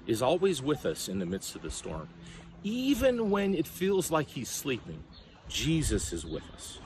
is 0.07 0.21
always 0.21 0.61
with 0.61 0.85
us 0.85 1.09
in 1.09 1.19
the 1.19 1.27
midst 1.27 1.55
of 1.57 1.63
the 1.63 1.71
storm. 1.71 2.09
Even 2.65 3.31
when 3.31 3.55
it 3.55 3.67
feels 3.67 4.11
like 4.11 4.29
he's 4.29 4.49
sleeping, 4.49 5.03
Jesus 5.49 6.13
is 6.13 6.27
with 6.27 6.45
us. 6.55 6.79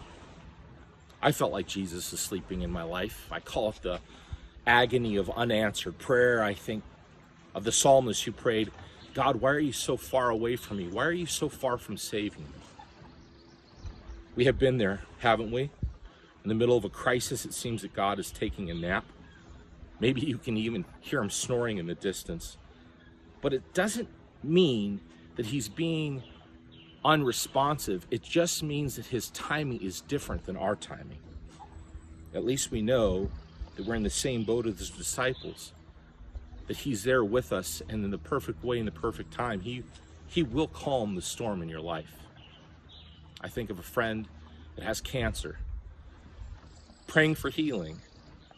I 1.21 1.33
felt 1.33 1.53
like 1.53 1.67
Jesus 1.67 2.13
is 2.13 2.21
sleeping 2.21 2.63
in 2.63 2.71
my 2.71 2.83
life. 2.83 3.29
I 3.33 3.41
call 3.41 3.71
it 3.71 3.83
the 3.83 4.01
agony 4.67 5.17
of 5.17 5.31
unanswered 5.31 5.99
prayer. 5.99 6.43
I 6.43 6.55
think 6.55 6.85
of 7.55 7.65
the 7.65 7.73
psalmist 7.73 8.25
who 8.25 8.33
prayed, 8.33 8.71
God, 9.15 9.37
why 9.37 9.51
are 9.51 9.59
you 9.59 9.73
so 9.73 9.97
far 9.97 10.29
away 10.29 10.57
from 10.57 10.77
me? 10.77 10.89
Why 10.89 11.05
are 11.05 11.13
you 11.13 11.27
so 11.27 11.49
far 11.49 11.79
from 11.79 11.97
saving 11.97 12.43
me? 12.43 12.61
We 14.37 14.45
have 14.45 14.59
been 14.59 14.79
there, 14.79 15.01
haven't 15.19 15.51
we? 15.51 15.71
In 16.47 16.49
the 16.49 16.55
middle 16.55 16.77
of 16.77 16.85
a 16.85 16.89
crisis, 16.89 17.45
it 17.45 17.53
seems 17.53 17.83
that 17.83 17.93
God 17.93 18.21
is 18.21 18.31
taking 18.31 18.71
a 18.71 18.75
nap. 18.75 19.05
Maybe 19.99 20.21
you 20.21 20.39
can 20.39 20.57
even 20.57 20.85
hear 21.01 21.21
him 21.21 21.29
snoring 21.29 21.79
in 21.79 21.89
the 21.89 21.97
distance. 21.97 22.57
But 23.43 23.53
it 23.53 23.75
doesn't 23.75 24.09
mean 24.45 25.01
that 25.35 25.47
he's 25.47 25.69
being 25.69 26.23
unresponsive, 27.05 28.07
it 28.13 28.23
just 28.23 28.63
means 28.63 28.95
that 28.95 29.07
his 29.07 29.31
timing 29.31 29.83
is 29.83 30.03
different 30.03 30.45
than 30.45 30.57
our 30.57 30.77
timing. 30.77 31.19
At 32.33 32.45
least 32.45 32.71
we 32.71 32.81
know 32.81 33.29
that 33.75 33.85
we're 33.85 33.97
in 33.97 34.05
the 34.05 34.09
same 34.09 34.45
boat 34.45 34.69
as 34.69 34.89
the 34.89 34.99
disciples, 34.99 35.73
that 36.69 36.77
he's 36.77 37.03
there 37.03 37.25
with 37.25 37.53
us 37.53 37.83
and 37.89 38.05
in 38.05 38.13
the 38.13 38.19
perfect 38.19 38.63
way, 38.63 38.79
in 38.79 38.85
the 38.85 38.93
perfect 38.93 39.33
time. 39.33 39.63
He, 39.63 39.83
he 40.29 40.45
will 40.45 40.69
calm 40.69 41.17
the 41.17 41.23
storm 41.23 41.61
in 41.61 41.69
your 41.69 41.81
life. 41.81 42.15
I 43.41 43.49
think 43.49 43.69
of 43.69 43.81
a 43.81 43.83
friend 43.83 44.29
that 44.77 44.85
has 44.85 45.01
cancer, 45.01 45.59
praying 47.07 47.37
for 47.37 47.51
healing. 47.51 48.01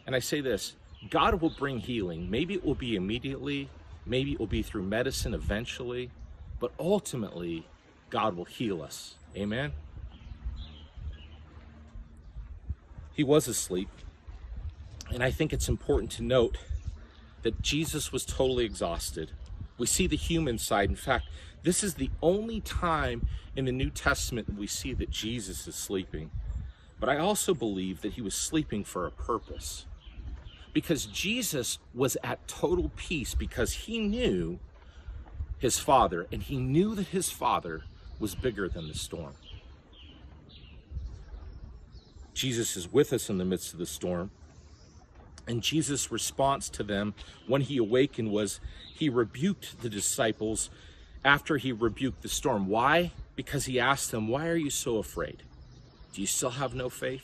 And 0.05 0.15
I 0.15 0.19
say 0.19 0.41
this 0.41 0.73
God 1.09 1.41
will 1.41 1.51
bring 1.51 1.79
healing. 1.79 2.29
Maybe 2.29 2.53
it 2.53 2.65
will 2.65 2.75
be 2.75 2.95
immediately, 2.95 3.69
maybe 4.05 4.33
it 4.33 4.39
will 4.39 4.47
be 4.47 4.61
through 4.61 4.83
medicine 4.83 5.33
eventually, 5.33 6.11
but 6.59 6.71
ultimately, 6.79 7.65
God 8.09 8.35
will 8.35 8.45
heal 8.45 8.81
us. 8.81 9.15
Amen. 9.35 9.71
He 13.13 13.23
was 13.23 13.47
asleep. 13.47 13.89
And 15.11 15.23
I 15.23 15.31
think 15.31 15.53
it's 15.53 15.69
important 15.69 16.11
to 16.13 16.23
note 16.23 16.57
that 17.41 17.61
Jesus 17.61 18.11
was 18.11 18.25
totally 18.25 18.65
exhausted. 18.65 19.31
We 19.77 19.87
see 19.87 20.07
the 20.07 20.15
human 20.15 20.57
side. 20.57 20.89
In 20.89 20.95
fact, 20.95 21.25
this 21.63 21.83
is 21.83 21.95
the 21.95 22.09
only 22.21 22.61
time 22.61 23.27
in 23.55 23.65
the 23.65 23.71
New 23.71 23.89
Testament 23.89 24.47
that 24.47 24.57
we 24.57 24.67
see 24.67 24.93
that 24.93 25.09
Jesus 25.09 25.67
is 25.67 25.75
sleeping. 25.75 26.31
But 26.99 27.09
I 27.09 27.17
also 27.17 27.53
believe 27.53 28.01
that 28.01 28.13
he 28.13 28.21
was 28.21 28.35
sleeping 28.35 28.83
for 28.83 29.05
a 29.05 29.11
purpose. 29.11 29.85
Because 30.73 31.05
Jesus 31.05 31.79
was 31.93 32.17
at 32.23 32.47
total 32.47 32.91
peace 32.95 33.33
because 33.33 33.73
he 33.73 33.99
knew 33.99 34.59
his 35.57 35.79
Father, 35.79 36.27
and 36.31 36.41
he 36.43 36.57
knew 36.57 36.95
that 36.95 37.07
his 37.07 37.29
Father 37.29 37.83
was 38.19 38.35
bigger 38.35 38.69
than 38.69 38.87
the 38.87 38.93
storm. 38.93 39.33
Jesus 42.33 42.77
is 42.77 42.91
with 42.91 43.11
us 43.11 43.29
in 43.29 43.37
the 43.37 43.45
midst 43.45 43.73
of 43.73 43.79
the 43.79 43.85
storm. 43.85 44.31
And 45.47 45.61
Jesus' 45.61 46.11
response 46.11 46.69
to 46.69 46.83
them 46.83 47.13
when 47.47 47.61
he 47.61 47.77
awakened 47.77 48.31
was 48.31 48.61
he 48.93 49.09
rebuked 49.09 49.81
the 49.81 49.89
disciples 49.89 50.69
after 51.25 51.57
he 51.57 51.71
rebuked 51.71 52.21
the 52.21 52.29
storm. 52.29 52.67
Why? 52.67 53.11
Because 53.35 53.65
he 53.65 53.79
asked 53.79 54.11
them, 54.11 54.27
Why 54.27 54.47
are 54.47 54.55
you 54.55 54.69
so 54.69 54.97
afraid? 54.97 55.43
Do 56.13 56.21
you 56.21 56.27
still 56.27 56.51
have 56.51 56.73
no 56.73 56.89
faith? 56.89 57.23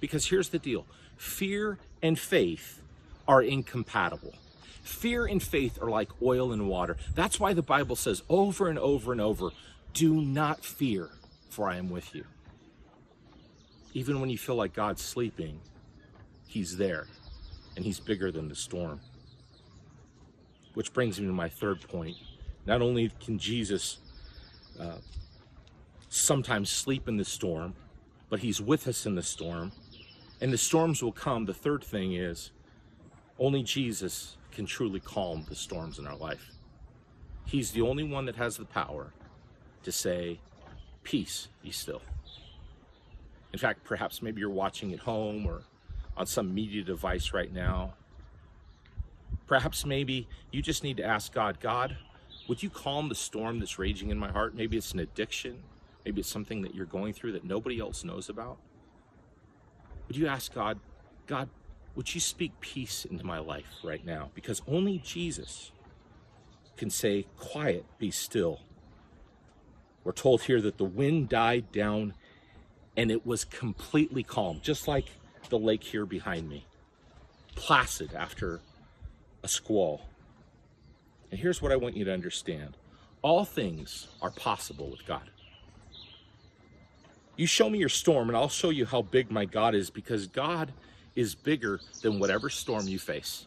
Because 0.00 0.26
here's 0.26 0.48
the 0.48 0.58
deal 0.58 0.86
fear 1.16 1.78
and 2.02 2.18
faith 2.18 2.82
are 3.28 3.42
incompatible. 3.42 4.34
Fear 4.82 5.26
and 5.26 5.42
faith 5.42 5.80
are 5.80 5.88
like 5.88 6.10
oil 6.20 6.52
and 6.52 6.68
water. 6.68 6.96
That's 7.14 7.38
why 7.38 7.52
the 7.52 7.62
Bible 7.62 7.94
says 7.94 8.22
over 8.28 8.68
and 8.68 8.78
over 8.78 9.12
and 9.12 9.20
over 9.20 9.50
do 9.92 10.20
not 10.20 10.64
fear, 10.64 11.10
for 11.50 11.68
I 11.68 11.76
am 11.76 11.88
with 11.88 12.14
you. 12.14 12.24
Even 13.94 14.20
when 14.20 14.30
you 14.30 14.38
feel 14.38 14.56
like 14.56 14.72
God's 14.72 15.02
sleeping, 15.02 15.60
He's 16.48 16.76
there, 16.76 17.06
and 17.76 17.84
He's 17.84 18.00
bigger 18.00 18.32
than 18.32 18.48
the 18.48 18.54
storm. 18.54 19.00
Which 20.74 20.92
brings 20.92 21.20
me 21.20 21.26
to 21.26 21.32
my 21.32 21.48
third 21.48 21.80
point. 21.82 22.16
Not 22.66 22.80
only 22.80 23.12
can 23.24 23.38
Jesus 23.38 23.98
uh, 24.80 24.96
sometimes 26.08 26.70
sleep 26.70 27.06
in 27.06 27.16
the 27.16 27.24
storm, 27.24 27.74
but 28.32 28.40
He's 28.40 28.62
with 28.62 28.88
us 28.88 29.04
in 29.04 29.14
the 29.14 29.22
storm. 29.22 29.72
And 30.40 30.50
the 30.50 30.56
storms 30.56 31.02
will 31.02 31.12
come. 31.12 31.44
The 31.44 31.52
third 31.52 31.84
thing 31.84 32.14
is 32.14 32.50
only 33.38 33.62
Jesus 33.62 34.38
can 34.52 34.64
truly 34.64 35.00
calm 35.00 35.44
the 35.50 35.54
storms 35.54 35.98
in 35.98 36.06
our 36.06 36.16
life. 36.16 36.50
He's 37.44 37.72
the 37.72 37.82
only 37.82 38.04
one 38.04 38.24
that 38.24 38.36
has 38.36 38.56
the 38.56 38.64
power 38.64 39.12
to 39.82 39.92
say, 39.92 40.40
Peace, 41.02 41.48
be 41.62 41.70
still. 41.70 42.00
In 43.52 43.58
fact, 43.58 43.84
perhaps 43.84 44.22
maybe 44.22 44.40
you're 44.40 44.48
watching 44.48 44.94
at 44.94 45.00
home 45.00 45.44
or 45.44 45.64
on 46.16 46.24
some 46.24 46.54
media 46.54 46.82
device 46.82 47.34
right 47.34 47.52
now. 47.52 47.92
Perhaps 49.46 49.84
maybe 49.84 50.26
you 50.50 50.62
just 50.62 50.82
need 50.82 50.96
to 50.96 51.04
ask 51.04 51.34
God, 51.34 51.60
God, 51.60 51.98
would 52.48 52.62
you 52.62 52.70
calm 52.70 53.10
the 53.10 53.14
storm 53.14 53.58
that's 53.58 53.78
raging 53.78 54.08
in 54.08 54.18
my 54.18 54.32
heart? 54.32 54.54
Maybe 54.54 54.78
it's 54.78 54.92
an 54.92 55.00
addiction. 55.00 55.64
Maybe 56.04 56.20
it's 56.20 56.30
something 56.30 56.62
that 56.62 56.74
you're 56.74 56.86
going 56.86 57.12
through 57.12 57.32
that 57.32 57.44
nobody 57.44 57.80
else 57.80 58.04
knows 58.04 58.28
about. 58.28 58.58
Would 60.08 60.16
you 60.16 60.26
ask 60.26 60.52
God, 60.52 60.80
God, 61.26 61.48
would 61.94 62.14
you 62.14 62.20
speak 62.20 62.52
peace 62.60 63.04
into 63.04 63.24
my 63.24 63.38
life 63.38 63.78
right 63.84 64.04
now? 64.04 64.30
Because 64.34 64.62
only 64.66 64.98
Jesus 64.98 65.72
can 66.76 66.90
say, 66.90 67.26
Quiet, 67.38 67.84
be 67.98 68.10
still. 68.10 68.60
We're 70.04 70.12
told 70.12 70.42
here 70.42 70.60
that 70.60 70.78
the 70.78 70.84
wind 70.84 71.28
died 71.28 71.70
down 71.70 72.14
and 72.96 73.10
it 73.10 73.24
was 73.24 73.44
completely 73.44 74.22
calm, 74.22 74.60
just 74.62 74.88
like 74.88 75.06
the 75.48 75.58
lake 75.58 75.84
here 75.84 76.06
behind 76.06 76.48
me, 76.48 76.66
placid 77.54 78.14
after 78.14 78.60
a 79.42 79.48
squall. 79.48 80.02
And 81.30 81.40
here's 81.40 81.62
what 81.62 81.72
I 81.72 81.76
want 81.76 81.96
you 81.96 82.04
to 82.04 82.12
understand 82.12 82.76
all 83.22 83.44
things 83.44 84.08
are 84.20 84.30
possible 84.30 84.90
with 84.90 85.06
God. 85.06 85.30
You 87.36 87.46
show 87.46 87.70
me 87.70 87.78
your 87.78 87.88
storm, 87.88 88.28
and 88.28 88.36
I'll 88.36 88.48
show 88.48 88.70
you 88.70 88.84
how 88.84 89.02
big 89.02 89.30
my 89.30 89.44
God 89.44 89.74
is 89.74 89.90
because 89.90 90.26
God 90.26 90.72
is 91.14 91.34
bigger 91.34 91.80
than 92.02 92.18
whatever 92.18 92.50
storm 92.50 92.86
you 92.86 92.98
face. 92.98 93.46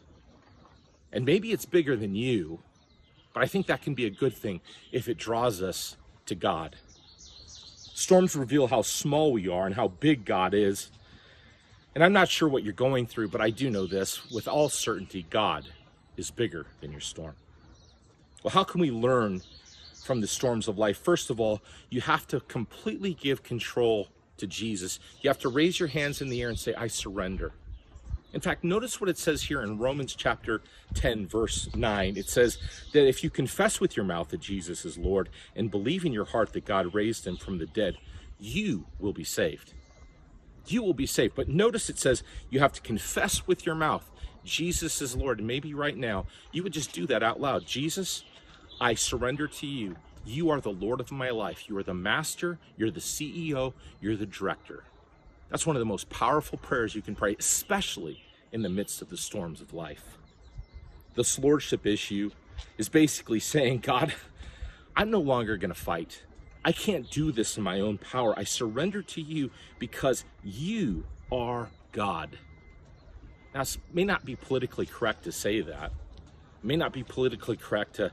And 1.11 1.25
maybe 1.25 1.51
it's 1.51 1.65
bigger 1.65 1.95
than 1.95 2.15
you, 2.15 2.59
but 3.33 3.43
I 3.43 3.47
think 3.47 3.67
that 3.67 3.81
can 3.81 3.93
be 3.93 4.05
a 4.05 4.09
good 4.09 4.35
thing 4.35 4.61
if 4.91 5.07
it 5.07 5.17
draws 5.17 5.61
us 5.61 5.97
to 6.25 6.35
God. 6.35 6.75
Storms 7.93 8.35
reveal 8.35 8.67
how 8.67 8.81
small 8.81 9.31
we 9.31 9.47
are 9.47 9.65
and 9.65 9.75
how 9.75 9.87
big 9.87 10.25
God 10.25 10.53
is. 10.53 10.91
And 11.93 12.03
I'm 12.03 12.13
not 12.13 12.27
sure 12.27 12.49
what 12.49 12.63
you're 12.63 12.73
going 12.73 13.05
through, 13.05 13.29
but 13.29 13.39
I 13.39 13.51
do 13.51 13.69
know 13.69 13.87
this 13.87 14.29
with 14.31 14.47
all 14.47 14.67
certainty 14.67 15.25
God 15.29 15.65
is 16.17 16.31
bigger 16.31 16.65
than 16.81 16.91
your 16.91 17.01
storm. 17.01 17.35
Well, 18.43 18.51
how 18.51 18.63
can 18.63 18.81
we 18.81 18.91
learn 18.91 19.41
from 20.05 20.21
the 20.21 20.27
storms 20.27 20.67
of 20.67 20.77
life? 20.77 20.97
First 20.97 21.29
of 21.29 21.39
all, 21.39 21.61
you 21.89 22.01
have 22.01 22.27
to 22.27 22.39
completely 22.41 23.13
give 23.13 23.43
control 23.43 24.07
to 24.37 24.47
Jesus. 24.47 24.99
You 25.21 25.29
have 25.29 25.39
to 25.39 25.49
raise 25.49 25.79
your 25.79 25.89
hands 25.89 26.21
in 26.21 26.29
the 26.29 26.41
air 26.41 26.49
and 26.49 26.59
say, 26.59 26.73
I 26.73 26.87
surrender. 26.87 27.53
In 28.33 28.41
fact, 28.41 28.63
notice 28.63 28.99
what 28.99 29.09
it 29.09 29.17
says 29.17 29.43
here 29.43 29.61
in 29.61 29.77
Romans 29.77 30.13
chapter 30.13 30.61
10, 30.93 31.25
verse 31.25 31.73
9. 31.73 32.17
It 32.17 32.29
says 32.29 32.57
that 32.91 33.07
if 33.07 33.23
you 33.23 33.29
confess 33.29 33.79
with 33.79 33.95
your 33.95 34.05
mouth 34.05 34.29
that 34.29 34.41
Jesus 34.41 34.83
is 34.83 34.97
Lord 34.97 35.29
and 35.55 35.71
believe 35.71 36.05
in 36.05 36.11
your 36.11 36.25
heart 36.25 36.51
that 36.53 36.65
God 36.65 36.93
raised 36.93 37.25
him 37.25 37.37
from 37.37 37.57
the 37.57 37.65
dead, 37.65 37.97
you 38.37 38.85
will 38.99 39.13
be 39.13 39.23
saved. 39.23 39.73
You 40.67 40.83
will 40.83 40.93
be 40.93 41.05
saved. 41.05 41.33
But 41.35 41.47
notice 41.47 41.89
it 41.89 41.97
says 41.97 42.23
you 42.49 42.59
have 42.59 42.73
to 42.73 42.81
confess 42.81 43.47
with 43.47 43.65
your 43.65 43.75
mouth 43.75 44.11
Jesus 44.45 45.01
is 45.01 45.15
Lord. 45.15 45.43
Maybe 45.43 45.73
right 45.73 45.97
now 45.97 46.27
you 46.51 46.63
would 46.63 46.71
just 46.71 46.93
do 46.93 47.05
that 47.07 47.23
out 47.23 47.41
loud. 47.41 47.65
Jesus, 47.65 48.23
I 48.79 48.95
surrender 48.95 49.47
to 49.47 49.67
you. 49.67 49.95
You 50.25 50.49
are 50.49 50.59
the 50.59 50.71
Lord 50.71 50.99
of 50.99 51.11
my 51.11 51.29
life. 51.29 51.69
You 51.69 51.77
are 51.77 51.83
the 51.83 51.93
master, 51.93 52.57
you're 52.77 52.91
the 52.91 52.99
CEO, 52.99 53.73
you're 54.01 54.15
the 54.15 54.25
director. 54.25 54.83
That's 55.49 55.65
one 55.65 55.75
of 55.75 55.79
the 55.79 55.85
most 55.85 56.09
powerful 56.09 56.57
prayers 56.57 56.95
you 56.95 57.01
can 57.01 57.15
pray, 57.15 57.35
especially 57.37 58.23
in 58.51 58.61
the 58.61 58.69
midst 58.69 59.01
of 59.01 59.09
the 59.09 59.17
storms 59.17 59.61
of 59.61 59.73
life. 59.73 60.17
This 61.13 61.37
lordship 61.39 61.85
issue 61.85 62.31
is 62.77 62.89
basically 62.89 63.39
saying, 63.39 63.79
God, 63.79 64.13
I'm 64.95 65.11
no 65.11 65.19
longer 65.19 65.57
going 65.57 65.73
to 65.73 65.79
fight. 65.79 66.23
I 66.63 66.71
can't 66.71 67.09
do 67.11 67.31
this 67.31 67.57
in 67.57 67.63
my 67.63 67.79
own 67.79 67.99
power. 67.99 68.33
I 68.37 68.43
surrender 68.43 69.01
to 69.03 69.21
you 69.21 69.51
because 69.77 70.25
you 70.43 71.05
are 71.31 71.69
God. 71.91 72.37
Now, 73.53 73.61
it 73.61 73.77
may 73.93 74.03
not 74.03 74.25
be 74.25 74.35
politically 74.35 74.85
correct 74.85 75.23
to 75.25 75.31
say 75.31 75.61
that. 75.61 75.91
It 75.91 76.65
may 76.65 76.75
not 76.75 76.91
be 76.91 77.03
politically 77.03 77.55
correct 77.55 77.95
to 77.97 78.11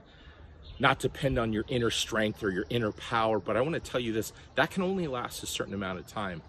not 0.83 0.99
depend 0.99 1.39
on 1.39 1.53
your 1.53 1.65
inner 1.69 1.91
strength 1.91 2.43
or 2.43 2.51
your 2.51 2.67
inner 2.69 2.93
power, 2.93 3.39
but 3.39 3.57
I 3.57 3.61
want 3.63 3.75
to 3.75 3.81
tell 3.81 4.01
you 4.01 4.13
this 4.13 4.33
that 4.57 4.71
can 4.71 4.83
only 4.83 5.07
last 5.07 5.43
a 5.43 5.47
certain 5.47 5.75
amount 5.75 5.99
of 5.99 6.07
time. 6.07 6.43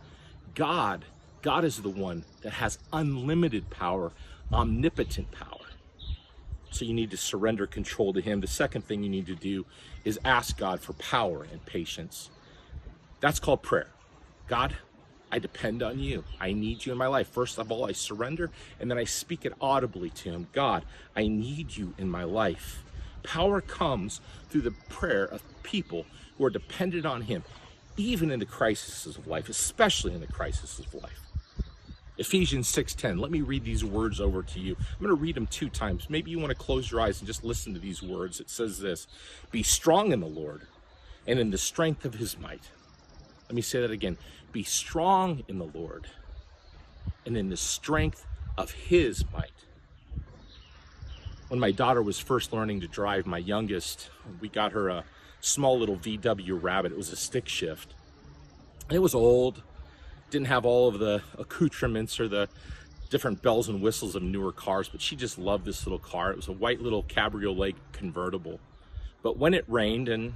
God 0.55 1.05
God 1.43 1.65
is 1.65 1.81
the 1.81 1.89
one 1.89 2.23
that 2.41 2.53
has 2.53 2.79
unlimited 2.93 3.69
power, 3.69 4.13
omnipotent 4.51 5.29
power. 5.31 5.59
So 6.71 6.85
you 6.85 6.93
need 6.93 7.11
to 7.11 7.17
surrender 7.17 7.67
control 7.67 8.13
to 8.13 8.21
Him. 8.21 8.39
The 8.39 8.47
second 8.47 8.85
thing 8.85 9.03
you 9.03 9.09
need 9.09 9.27
to 9.27 9.35
do 9.35 9.65
is 10.05 10.17
ask 10.23 10.57
God 10.57 10.79
for 10.79 10.93
power 10.93 11.45
and 11.51 11.63
patience. 11.65 12.29
That's 13.19 13.41
called 13.41 13.61
prayer. 13.61 13.89
God, 14.47 14.77
I 15.31 15.39
depend 15.39 15.83
on 15.83 15.99
you. 15.99 16.23
I 16.39 16.53
need 16.53 16.85
you 16.85 16.93
in 16.93 16.97
my 16.97 17.07
life. 17.07 17.27
First 17.27 17.59
of 17.59 17.71
all, 17.71 17.85
I 17.85 17.91
surrender 17.91 18.49
and 18.79 18.89
then 18.89 18.97
I 18.97 19.03
speak 19.03 19.45
it 19.45 19.53
audibly 19.59 20.11
to 20.11 20.31
Him. 20.31 20.47
God, 20.53 20.85
I 21.13 21.27
need 21.27 21.75
you 21.75 21.93
in 21.97 22.09
my 22.09 22.23
life. 22.23 22.82
Power 23.23 23.61
comes 23.61 24.21
through 24.49 24.61
the 24.61 24.75
prayer 24.89 25.25
of 25.25 25.41
people 25.63 26.05
who 26.37 26.45
are 26.45 26.49
dependent 26.49 27.05
on 27.05 27.21
Him, 27.21 27.43
even 27.97 28.31
in 28.31 28.39
the 28.39 28.45
crises 28.45 29.17
of 29.17 29.27
life, 29.27 29.49
especially 29.49 30.13
in 30.13 30.21
the 30.21 30.27
crisis 30.27 30.79
of 30.79 30.93
life. 30.93 31.19
Ephesians 32.17 32.67
6:10. 32.67 33.17
Let 33.17 33.31
me 33.31 33.41
read 33.41 33.63
these 33.63 33.83
words 33.83 34.21
over 34.21 34.43
to 34.43 34.59
you. 34.59 34.75
I'm 34.77 34.99
going 34.99 35.09
to 35.09 35.21
read 35.21 35.35
them 35.35 35.47
two 35.47 35.69
times. 35.69 36.09
Maybe 36.09 36.29
you 36.29 36.37
want 36.37 36.51
to 36.51 36.55
close 36.55 36.91
your 36.91 37.01
eyes 37.01 37.19
and 37.19 37.27
just 37.27 37.43
listen 37.43 37.73
to 37.73 37.79
these 37.79 38.03
words. 38.03 38.39
It 38.39 38.49
says 38.49 38.79
this: 38.79 39.07
Be 39.51 39.63
strong 39.63 40.11
in 40.11 40.19
the 40.19 40.27
Lord 40.27 40.67
and 41.25 41.39
in 41.39 41.49
the 41.49 41.57
strength 41.57 42.05
of 42.05 42.15
his 42.15 42.37
might. 42.37 42.69
Let 43.47 43.55
me 43.55 43.61
say 43.61 43.81
that 43.81 43.91
again. 43.91 44.17
Be 44.51 44.63
strong 44.63 45.43
in 45.47 45.57
the 45.57 45.65
Lord 45.73 46.07
and 47.25 47.35
in 47.35 47.49
the 47.49 47.57
strength 47.57 48.25
of 48.57 48.71
his 48.71 49.25
might. 49.31 49.51
When 51.53 51.59
my 51.59 51.69
daughter 51.69 52.01
was 52.01 52.17
first 52.17 52.51
learning 52.51 52.81
to 52.81 52.87
drive, 52.87 53.27
my 53.27 53.37
youngest, 53.37 54.09
we 54.41 54.49
got 54.49 54.71
her 54.71 54.89
a 54.89 55.03
small 55.39 55.77
little 55.77 55.97
VW 55.97 56.57
Rabbit. 56.59 56.91
It 56.91 56.97
was 56.97 57.11
a 57.11 57.15
stick 57.15 57.47
shift. 57.47 57.93
It 58.89 58.97
was 58.97 59.13
old 59.13 59.61
didn't 60.31 60.47
have 60.47 60.65
all 60.65 60.87
of 60.87 60.97
the 60.97 61.21
accoutrements 61.37 62.19
or 62.19 62.27
the 62.27 62.49
different 63.11 63.43
bells 63.43 63.69
and 63.69 63.83
whistles 63.83 64.15
of 64.15 64.23
newer 64.23 64.51
cars, 64.51 64.89
but 64.89 64.99
she 64.99 65.15
just 65.15 65.37
loved 65.37 65.63
this 65.63 65.85
little 65.85 65.99
car. 65.99 66.31
It 66.31 66.37
was 66.37 66.47
a 66.47 66.51
white 66.51 66.81
little 66.81 67.03
cabriolet 67.03 67.75
convertible. 67.91 68.59
But 69.21 69.37
when 69.37 69.53
it 69.53 69.63
rained, 69.67 70.09
and 70.09 70.33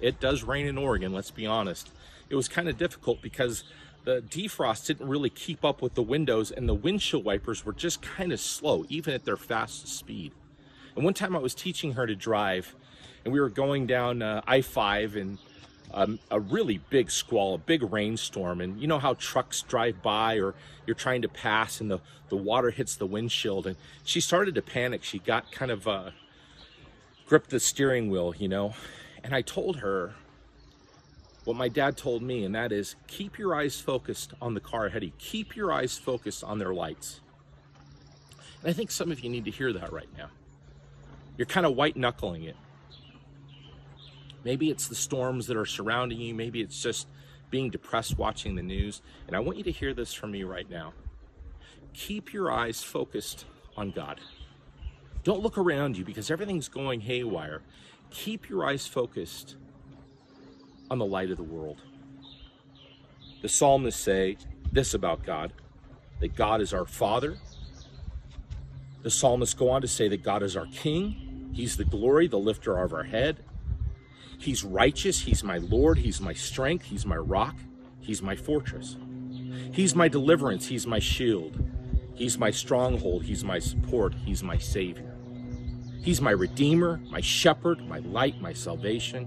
it 0.00 0.18
does 0.18 0.42
rain 0.42 0.66
in 0.66 0.76
Oregon, 0.76 1.12
let's 1.12 1.30
be 1.30 1.46
honest, 1.46 1.92
it 2.28 2.34
was 2.34 2.48
kind 2.48 2.68
of 2.68 2.76
difficult 2.76 3.22
because 3.22 3.62
the 4.02 4.20
defrost 4.20 4.86
didn't 4.86 5.06
really 5.06 5.30
keep 5.30 5.64
up 5.64 5.80
with 5.80 5.94
the 5.94 6.02
windows 6.02 6.50
and 6.50 6.68
the 6.68 6.74
windshield 6.74 7.24
wipers 7.24 7.64
were 7.64 7.72
just 7.72 8.02
kind 8.02 8.32
of 8.32 8.40
slow, 8.40 8.84
even 8.88 9.14
at 9.14 9.24
their 9.24 9.36
fastest 9.36 9.96
speed. 9.96 10.32
And 10.96 11.04
one 11.04 11.14
time 11.14 11.36
I 11.36 11.38
was 11.38 11.54
teaching 11.54 11.92
her 11.92 12.06
to 12.06 12.16
drive 12.16 12.74
and 13.24 13.32
we 13.32 13.40
were 13.40 13.50
going 13.50 13.86
down 13.86 14.22
uh, 14.22 14.40
I-5 14.46 15.20
and 15.20 15.38
um, 15.92 16.18
a 16.30 16.40
really 16.40 16.78
big 16.90 17.10
squall, 17.10 17.54
a 17.54 17.58
big 17.58 17.82
rainstorm. 17.82 18.60
And 18.60 18.80
you 18.80 18.86
know 18.86 18.98
how 18.98 19.14
trucks 19.14 19.62
drive 19.62 20.02
by 20.02 20.38
or 20.38 20.54
you're 20.86 20.94
trying 20.94 21.22
to 21.22 21.28
pass 21.28 21.80
and 21.80 21.90
the, 21.90 22.00
the 22.28 22.36
water 22.36 22.70
hits 22.70 22.96
the 22.96 23.06
windshield. 23.06 23.66
And 23.66 23.76
she 24.04 24.20
started 24.20 24.54
to 24.54 24.62
panic. 24.62 25.04
She 25.04 25.18
got 25.18 25.52
kind 25.52 25.70
of 25.70 25.86
uh, 25.86 26.10
gripped 27.26 27.50
the 27.50 27.60
steering 27.60 28.10
wheel, 28.10 28.34
you 28.38 28.48
know. 28.48 28.74
And 29.22 29.34
I 29.34 29.42
told 29.42 29.78
her 29.78 30.14
what 31.44 31.56
my 31.56 31.68
dad 31.68 31.96
told 31.96 32.22
me, 32.22 32.44
and 32.44 32.54
that 32.54 32.72
is 32.72 32.96
keep 33.06 33.38
your 33.38 33.54
eyes 33.54 33.80
focused 33.80 34.32
on 34.40 34.54
the 34.54 34.60
car 34.60 34.86
ahead 34.86 35.02
of 35.02 35.08
you. 35.08 35.12
Keep 35.18 35.56
your 35.56 35.72
eyes 35.72 35.98
focused 35.98 36.42
on 36.42 36.58
their 36.58 36.72
lights. 36.72 37.20
And 38.62 38.70
I 38.70 38.72
think 38.72 38.90
some 38.90 39.10
of 39.12 39.20
you 39.20 39.30
need 39.30 39.44
to 39.44 39.50
hear 39.50 39.72
that 39.72 39.92
right 39.92 40.08
now. 40.16 40.28
You're 41.36 41.46
kind 41.46 41.66
of 41.66 41.74
white 41.74 41.96
knuckling 41.96 42.44
it. 42.44 42.56
Maybe 44.44 44.70
it's 44.70 44.88
the 44.88 44.94
storms 44.94 45.48
that 45.48 45.56
are 45.56 45.66
surrounding 45.66 46.20
you. 46.20 46.34
Maybe 46.34 46.60
it's 46.60 46.80
just 46.80 47.08
being 47.50 47.70
depressed 47.70 48.16
watching 48.16 48.54
the 48.54 48.62
news. 48.62 49.02
And 49.26 49.34
I 49.34 49.40
want 49.40 49.58
you 49.58 49.64
to 49.64 49.72
hear 49.72 49.92
this 49.92 50.12
from 50.14 50.30
me 50.30 50.44
right 50.44 50.68
now. 50.70 50.92
Keep 51.92 52.32
your 52.32 52.52
eyes 52.52 52.82
focused 52.82 53.44
on 53.76 53.90
God. 53.90 54.20
Don't 55.24 55.40
look 55.40 55.58
around 55.58 55.96
you 55.96 56.04
because 56.04 56.30
everything's 56.30 56.68
going 56.68 57.00
haywire. 57.00 57.62
Keep 58.10 58.48
your 58.48 58.64
eyes 58.64 58.86
focused 58.86 59.56
on 60.90 60.98
the 60.98 61.04
light 61.04 61.30
of 61.30 61.36
the 61.36 61.42
world. 61.42 61.82
The 63.42 63.48
psalmists 63.48 64.00
say 64.00 64.36
this 64.72 64.94
about 64.94 65.24
God 65.24 65.52
that 66.20 66.34
God 66.34 66.60
is 66.60 66.72
our 66.72 66.86
Father. 66.86 67.36
The 69.02 69.10
psalmists 69.10 69.54
go 69.54 69.70
on 69.70 69.82
to 69.82 69.88
say 69.88 70.08
that 70.08 70.22
God 70.22 70.42
is 70.42 70.56
our 70.56 70.66
King. 70.66 71.25
He's 71.56 71.78
the 71.78 71.86
glory, 71.86 72.28
the 72.28 72.38
lifter 72.38 72.76
of 72.76 72.92
our 72.92 73.04
head. 73.04 73.42
He's 74.38 74.62
righteous. 74.62 75.20
He's 75.20 75.42
my 75.42 75.56
Lord. 75.56 75.96
He's 75.96 76.20
my 76.20 76.34
strength. 76.34 76.84
He's 76.84 77.06
my 77.06 77.16
rock. 77.16 77.56
He's 77.98 78.20
my 78.20 78.36
fortress. 78.36 78.98
He's 79.72 79.94
my 79.94 80.06
deliverance. 80.06 80.66
He's 80.66 80.86
my 80.86 80.98
shield. 80.98 81.58
He's 82.14 82.36
my 82.36 82.50
stronghold. 82.50 83.24
He's 83.24 83.42
my 83.42 83.58
support. 83.58 84.12
He's 84.12 84.42
my 84.42 84.58
Savior. 84.58 85.16
He's 86.02 86.20
my 86.20 86.32
Redeemer, 86.32 87.00
my 87.08 87.22
shepherd, 87.22 87.88
my 87.88 88.00
light, 88.00 88.38
my 88.38 88.52
salvation. 88.52 89.26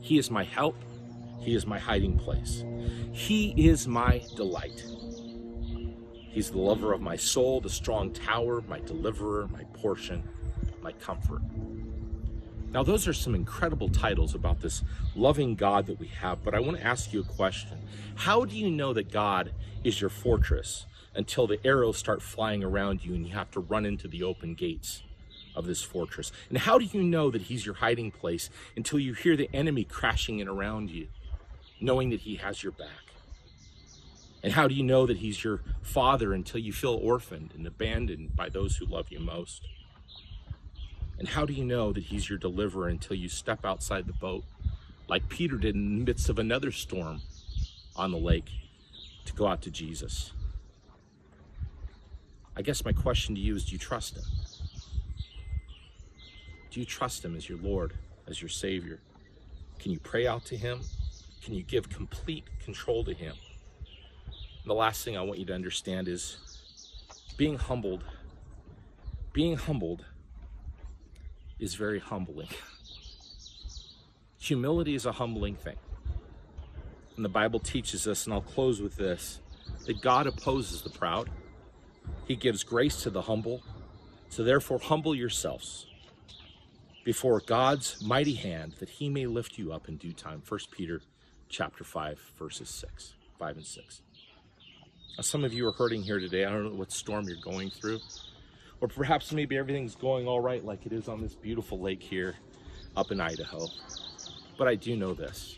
He 0.00 0.18
is 0.18 0.32
my 0.32 0.42
help. 0.42 0.74
He 1.38 1.54
is 1.54 1.68
my 1.68 1.78
hiding 1.78 2.18
place. 2.18 2.64
He 3.12 3.54
is 3.56 3.86
my 3.86 4.22
delight. 4.34 4.84
He's 6.10 6.50
the 6.50 6.58
lover 6.58 6.92
of 6.92 7.00
my 7.00 7.14
soul, 7.14 7.60
the 7.60 7.70
strong 7.70 8.12
tower, 8.12 8.60
my 8.66 8.80
deliverer, 8.80 9.46
my 9.52 9.62
portion, 9.72 10.28
my 10.84 10.92
comfort. 10.92 11.42
Now, 12.70 12.84
those 12.84 13.08
are 13.08 13.12
some 13.12 13.34
incredible 13.34 13.88
titles 13.88 14.34
about 14.34 14.60
this 14.60 14.82
loving 15.16 15.56
God 15.56 15.86
that 15.86 15.98
we 15.98 16.06
have, 16.08 16.44
but 16.44 16.54
I 16.54 16.60
want 16.60 16.76
to 16.78 16.84
ask 16.84 17.12
you 17.12 17.20
a 17.20 17.24
question. 17.24 17.78
How 18.14 18.44
do 18.44 18.56
you 18.56 18.70
know 18.70 18.92
that 18.92 19.10
God 19.10 19.52
is 19.82 20.00
your 20.00 20.10
fortress? 20.10 20.86
until 21.14 21.46
the 21.46 21.64
arrows 21.64 21.96
start 21.96 22.22
flying 22.22 22.64
around 22.64 23.04
you 23.04 23.14
and 23.14 23.26
you 23.26 23.32
have 23.34 23.50
to 23.52 23.60
run 23.60 23.86
into 23.86 24.08
the 24.08 24.22
open 24.22 24.54
gates 24.54 25.02
of 25.54 25.66
this 25.66 25.82
fortress. 25.82 26.32
And 26.48 26.58
how 26.58 26.78
do 26.78 26.84
you 26.84 27.02
know 27.02 27.30
that 27.30 27.42
he's 27.42 27.64
your 27.64 27.76
hiding 27.76 28.10
place 28.10 28.50
until 28.76 28.98
you 28.98 29.14
hear 29.14 29.36
the 29.36 29.48
enemy 29.54 29.84
crashing 29.84 30.40
in 30.40 30.48
around 30.48 30.90
you, 30.90 31.08
knowing 31.80 32.10
that 32.10 32.20
he 32.20 32.36
has 32.36 32.62
your 32.62 32.72
back? 32.72 32.88
And 34.42 34.52
how 34.52 34.68
do 34.68 34.74
you 34.74 34.82
know 34.82 35.06
that 35.06 35.18
he's 35.18 35.42
your 35.42 35.60
father 35.80 36.34
until 36.34 36.60
you 36.60 36.72
feel 36.72 36.98
orphaned 37.00 37.52
and 37.54 37.66
abandoned 37.66 38.36
by 38.36 38.48
those 38.48 38.76
who 38.76 38.84
love 38.84 39.10
you 39.10 39.20
most? 39.20 39.66
And 41.18 41.28
how 41.28 41.44
do 41.44 41.52
you 41.52 41.64
know 41.64 41.92
that 41.92 42.04
he's 42.04 42.28
your 42.28 42.38
deliverer 42.38 42.88
until 42.88 43.16
you 43.16 43.28
step 43.28 43.64
outside 43.64 44.06
the 44.06 44.12
boat, 44.12 44.44
like 45.08 45.28
Peter 45.28 45.56
did 45.56 45.74
in 45.74 45.98
the 45.98 46.04
midst 46.04 46.28
of 46.28 46.38
another 46.38 46.72
storm 46.72 47.20
on 47.96 48.10
the 48.10 48.18
lake, 48.18 48.50
to 49.26 49.32
go 49.32 49.46
out 49.46 49.62
to 49.62 49.70
Jesus? 49.70 50.32
I 52.56 52.62
guess 52.62 52.84
my 52.84 52.92
question 52.92 53.34
to 53.34 53.40
you 53.40 53.54
is 53.56 53.64
do 53.64 53.72
you 53.72 53.78
trust 53.78 54.16
him? 54.16 54.24
Do 56.70 56.80
you 56.80 56.86
trust 56.86 57.24
him 57.24 57.36
as 57.36 57.48
your 57.48 57.58
Lord, 57.58 57.94
as 58.26 58.42
your 58.42 58.48
Savior? 58.48 59.00
Can 59.78 59.92
you 59.92 60.00
pray 60.00 60.26
out 60.26 60.44
to 60.46 60.56
him? 60.56 60.80
Can 61.42 61.54
you 61.54 61.62
give 61.62 61.88
complete 61.88 62.44
control 62.64 63.04
to 63.04 63.12
him? 63.12 63.34
And 64.26 64.70
the 64.70 64.74
last 64.74 65.04
thing 65.04 65.16
I 65.16 65.22
want 65.22 65.38
you 65.38 65.46
to 65.46 65.54
understand 65.54 66.08
is 66.08 66.38
being 67.36 67.58
humbled. 67.58 68.02
Being 69.32 69.56
humbled 69.56 70.04
is 71.58 71.74
very 71.74 72.00
humbling. 72.00 72.48
Humility 74.38 74.94
is 74.94 75.06
a 75.06 75.12
humbling 75.12 75.54
thing. 75.54 75.76
And 77.16 77.24
the 77.24 77.30
Bible 77.30 77.60
teaches 77.60 78.06
us, 78.06 78.26
and 78.26 78.34
I'll 78.34 78.42
close 78.42 78.82
with 78.82 78.96
this, 78.96 79.40
that 79.86 80.00
God 80.00 80.26
opposes 80.26 80.82
the 80.82 80.90
proud. 80.90 81.30
He 82.26 82.36
gives 82.36 82.64
grace 82.64 83.02
to 83.02 83.10
the 83.10 83.22
humble. 83.22 83.62
So 84.28 84.42
therefore, 84.42 84.80
humble 84.80 85.14
yourselves 85.14 85.86
before 87.04 87.40
God's 87.40 88.02
mighty 88.02 88.34
hand 88.34 88.74
that 88.80 88.88
he 88.88 89.08
may 89.08 89.26
lift 89.26 89.58
you 89.58 89.72
up 89.72 89.88
in 89.88 89.96
due 89.96 90.12
time. 90.12 90.42
1 90.46 90.60
Peter 90.72 91.00
chapter 91.48 91.84
5, 91.84 92.18
verses 92.38 92.68
6, 92.68 93.14
5 93.38 93.56
and 93.56 93.64
6. 93.64 94.02
Now, 95.16 95.22
some 95.22 95.44
of 95.44 95.52
you 95.52 95.68
are 95.68 95.72
hurting 95.72 96.02
here 96.02 96.18
today. 96.18 96.44
I 96.44 96.50
don't 96.50 96.64
know 96.64 96.74
what 96.74 96.90
storm 96.90 97.26
you're 97.28 97.36
going 97.40 97.70
through. 97.70 98.00
Or 98.84 98.88
perhaps 98.88 99.32
maybe 99.32 99.56
everything's 99.56 99.94
going 99.94 100.28
all 100.28 100.42
right 100.42 100.62
like 100.62 100.84
it 100.84 100.92
is 100.92 101.08
on 101.08 101.22
this 101.22 101.34
beautiful 101.34 101.80
lake 101.80 102.02
here 102.02 102.34
up 102.94 103.10
in 103.10 103.18
Idaho. 103.18 103.66
But 104.58 104.68
I 104.68 104.74
do 104.74 104.94
know 104.94 105.14
this. 105.14 105.56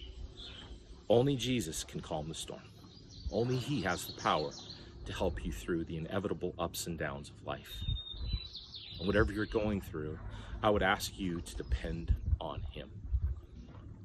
Only 1.08 1.34
Jesus 1.34 1.82
can 1.82 1.98
calm 1.98 2.28
the 2.28 2.36
storm. 2.36 2.62
Only 3.32 3.56
he 3.56 3.82
has 3.82 4.06
the 4.06 4.12
power 4.12 4.52
to 5.06 5.12
help 5.12 5.44
you 5.44 5.50
through 5.50 5.86
the 5.86 5.96
inevitable 5.96 6.54
ups 6.56 6.86
and 6.86 6.96
downs 6.96 7.30
of 7.30 7.44
life. 7.44 7.82
And 9.00 9.08
whatever 9.08 9.32
you're 9.32 9.46
going 9.46 9.80
through, 9.80 10.20
I 10.62 10.70
would 10.70 10.84
ask 10.84 11.18
you 11.18 11.40
to 11.40 11.56
depend 11.56 12.14
on 12.40 12.60
him. 12.70 12.88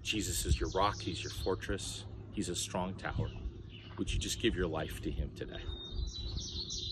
Jesus 0.02 0.48
is 0.48 0.60
your 0.60 0.70
rock, 0.72 1.00
he's 1.00 1.22
your 1.22 1.32
fortress, 1.32 2.06
he's 2.32 2.50
a 2.50 2.56
strong 2.56 2.96
tower. 2.96 3.30
Would 4.00 4.12
you 4.12 4.18
just 4.18 4.42
give 4.42 4.56
your 4.56 4.66
life 4.66 5.00
to 5.04 5.12
him 5.12 5.30
today? 5.36 5.62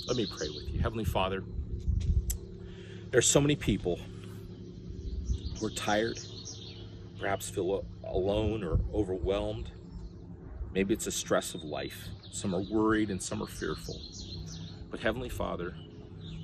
Let 0.08 0.16
me 0.16 0.28
pray 0.38 0.50
with 0.50 0.72
you. 0.72 0.80
Heavenly 0.80 1.06
Father, 1.06 1.44
there's 3.12 3.28
so 3.28 3.42
many 3.42 3.56
people 3.56 4.00
who 5.60 5.66
are 5.66 5.72
tired, 5.72 6.20
perhaps 7.20 7.50
feel 7.50 7.86
alone 8.04 8.64
or 8.64 8.80
overwhelmed. 8.94 9.72
Maybe 10.74 10.94
it's 10.94 11.08
a 11.08 11.12
stress 11.12 11.56
of 11.56 11.64
life. 11.64 12.08
Some 12.32 12.54
are 12.54 12.62
worried 12.62 13.10
and 13.10 13.22
some 13.22 13.42
are 13.42 13.48
fearful. 13.48 14.00
But 14.92 15.00
Heavenly 15.00 15.30
Father, 15.30 15.76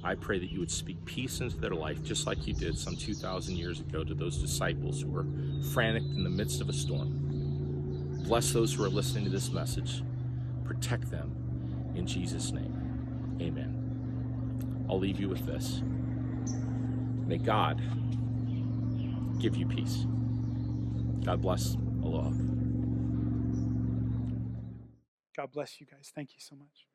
I 0.03 0.15
pray 0.15 0.39
that 0.39 0.51
you 0.51 0.59
would 0.59 0.71
speak 0.71 1.03
peace 1.05 1.41
into 1.41 1.57
their 1.57 1.73
life, 1.75 2.03
just 2.03 2.27
like 2.27 2.45
you 2.47 2.53
did 2.53 2.77
some 2.77 2.95
2,000 2.95 3.55
years 3.55 3.79
ago 3.79 4.03
to 4.03 4.13
those 4.13 4.37
disciples 4.37 5.01
who 5.01 5.09
were 5.09 5.25
frantic 5.73 6.03
in 6.03 6.23
the 6.23 6.29
midst 6.29 6.61
of 6.61 6.69
a 6.69 6.73
storm. 6.73 8.21
Bless 8.23 8.51
those 8.51 8.73
who 8.73 8.83
are 8.83 8.89
listening 8.89 9.23
to 9.25 9.29
this 9.29 9.51
message. 9.51 10.03
Protect 10.63 11.09
them 11.11 11.93
in 11.95 12.07
Jesus' 12.07 12.51
name. 12.51 13.37
Amen. 13.39 14.85
I'll 14.89 14.99
leave 14.99 15.19
you 15.19 15.29
with 15.29 15.45
this. 15.45 15.81
May 17.27 17.37
God 17.37 17.81
give 19.39 19.55
you 19.57 19.67
peace. 19.67 20.05
God 21.25 21.41
bless. 21.41 21.75
Aloha. 22.03 22.31
God 25.35 25.51
bless 25.51 25.79
you 25.81 25.87
guys. 25.87 26.11
Thank 26.15 26.31
you 26.33 26.39
so 26.39 26.55
much. 26.55 26.87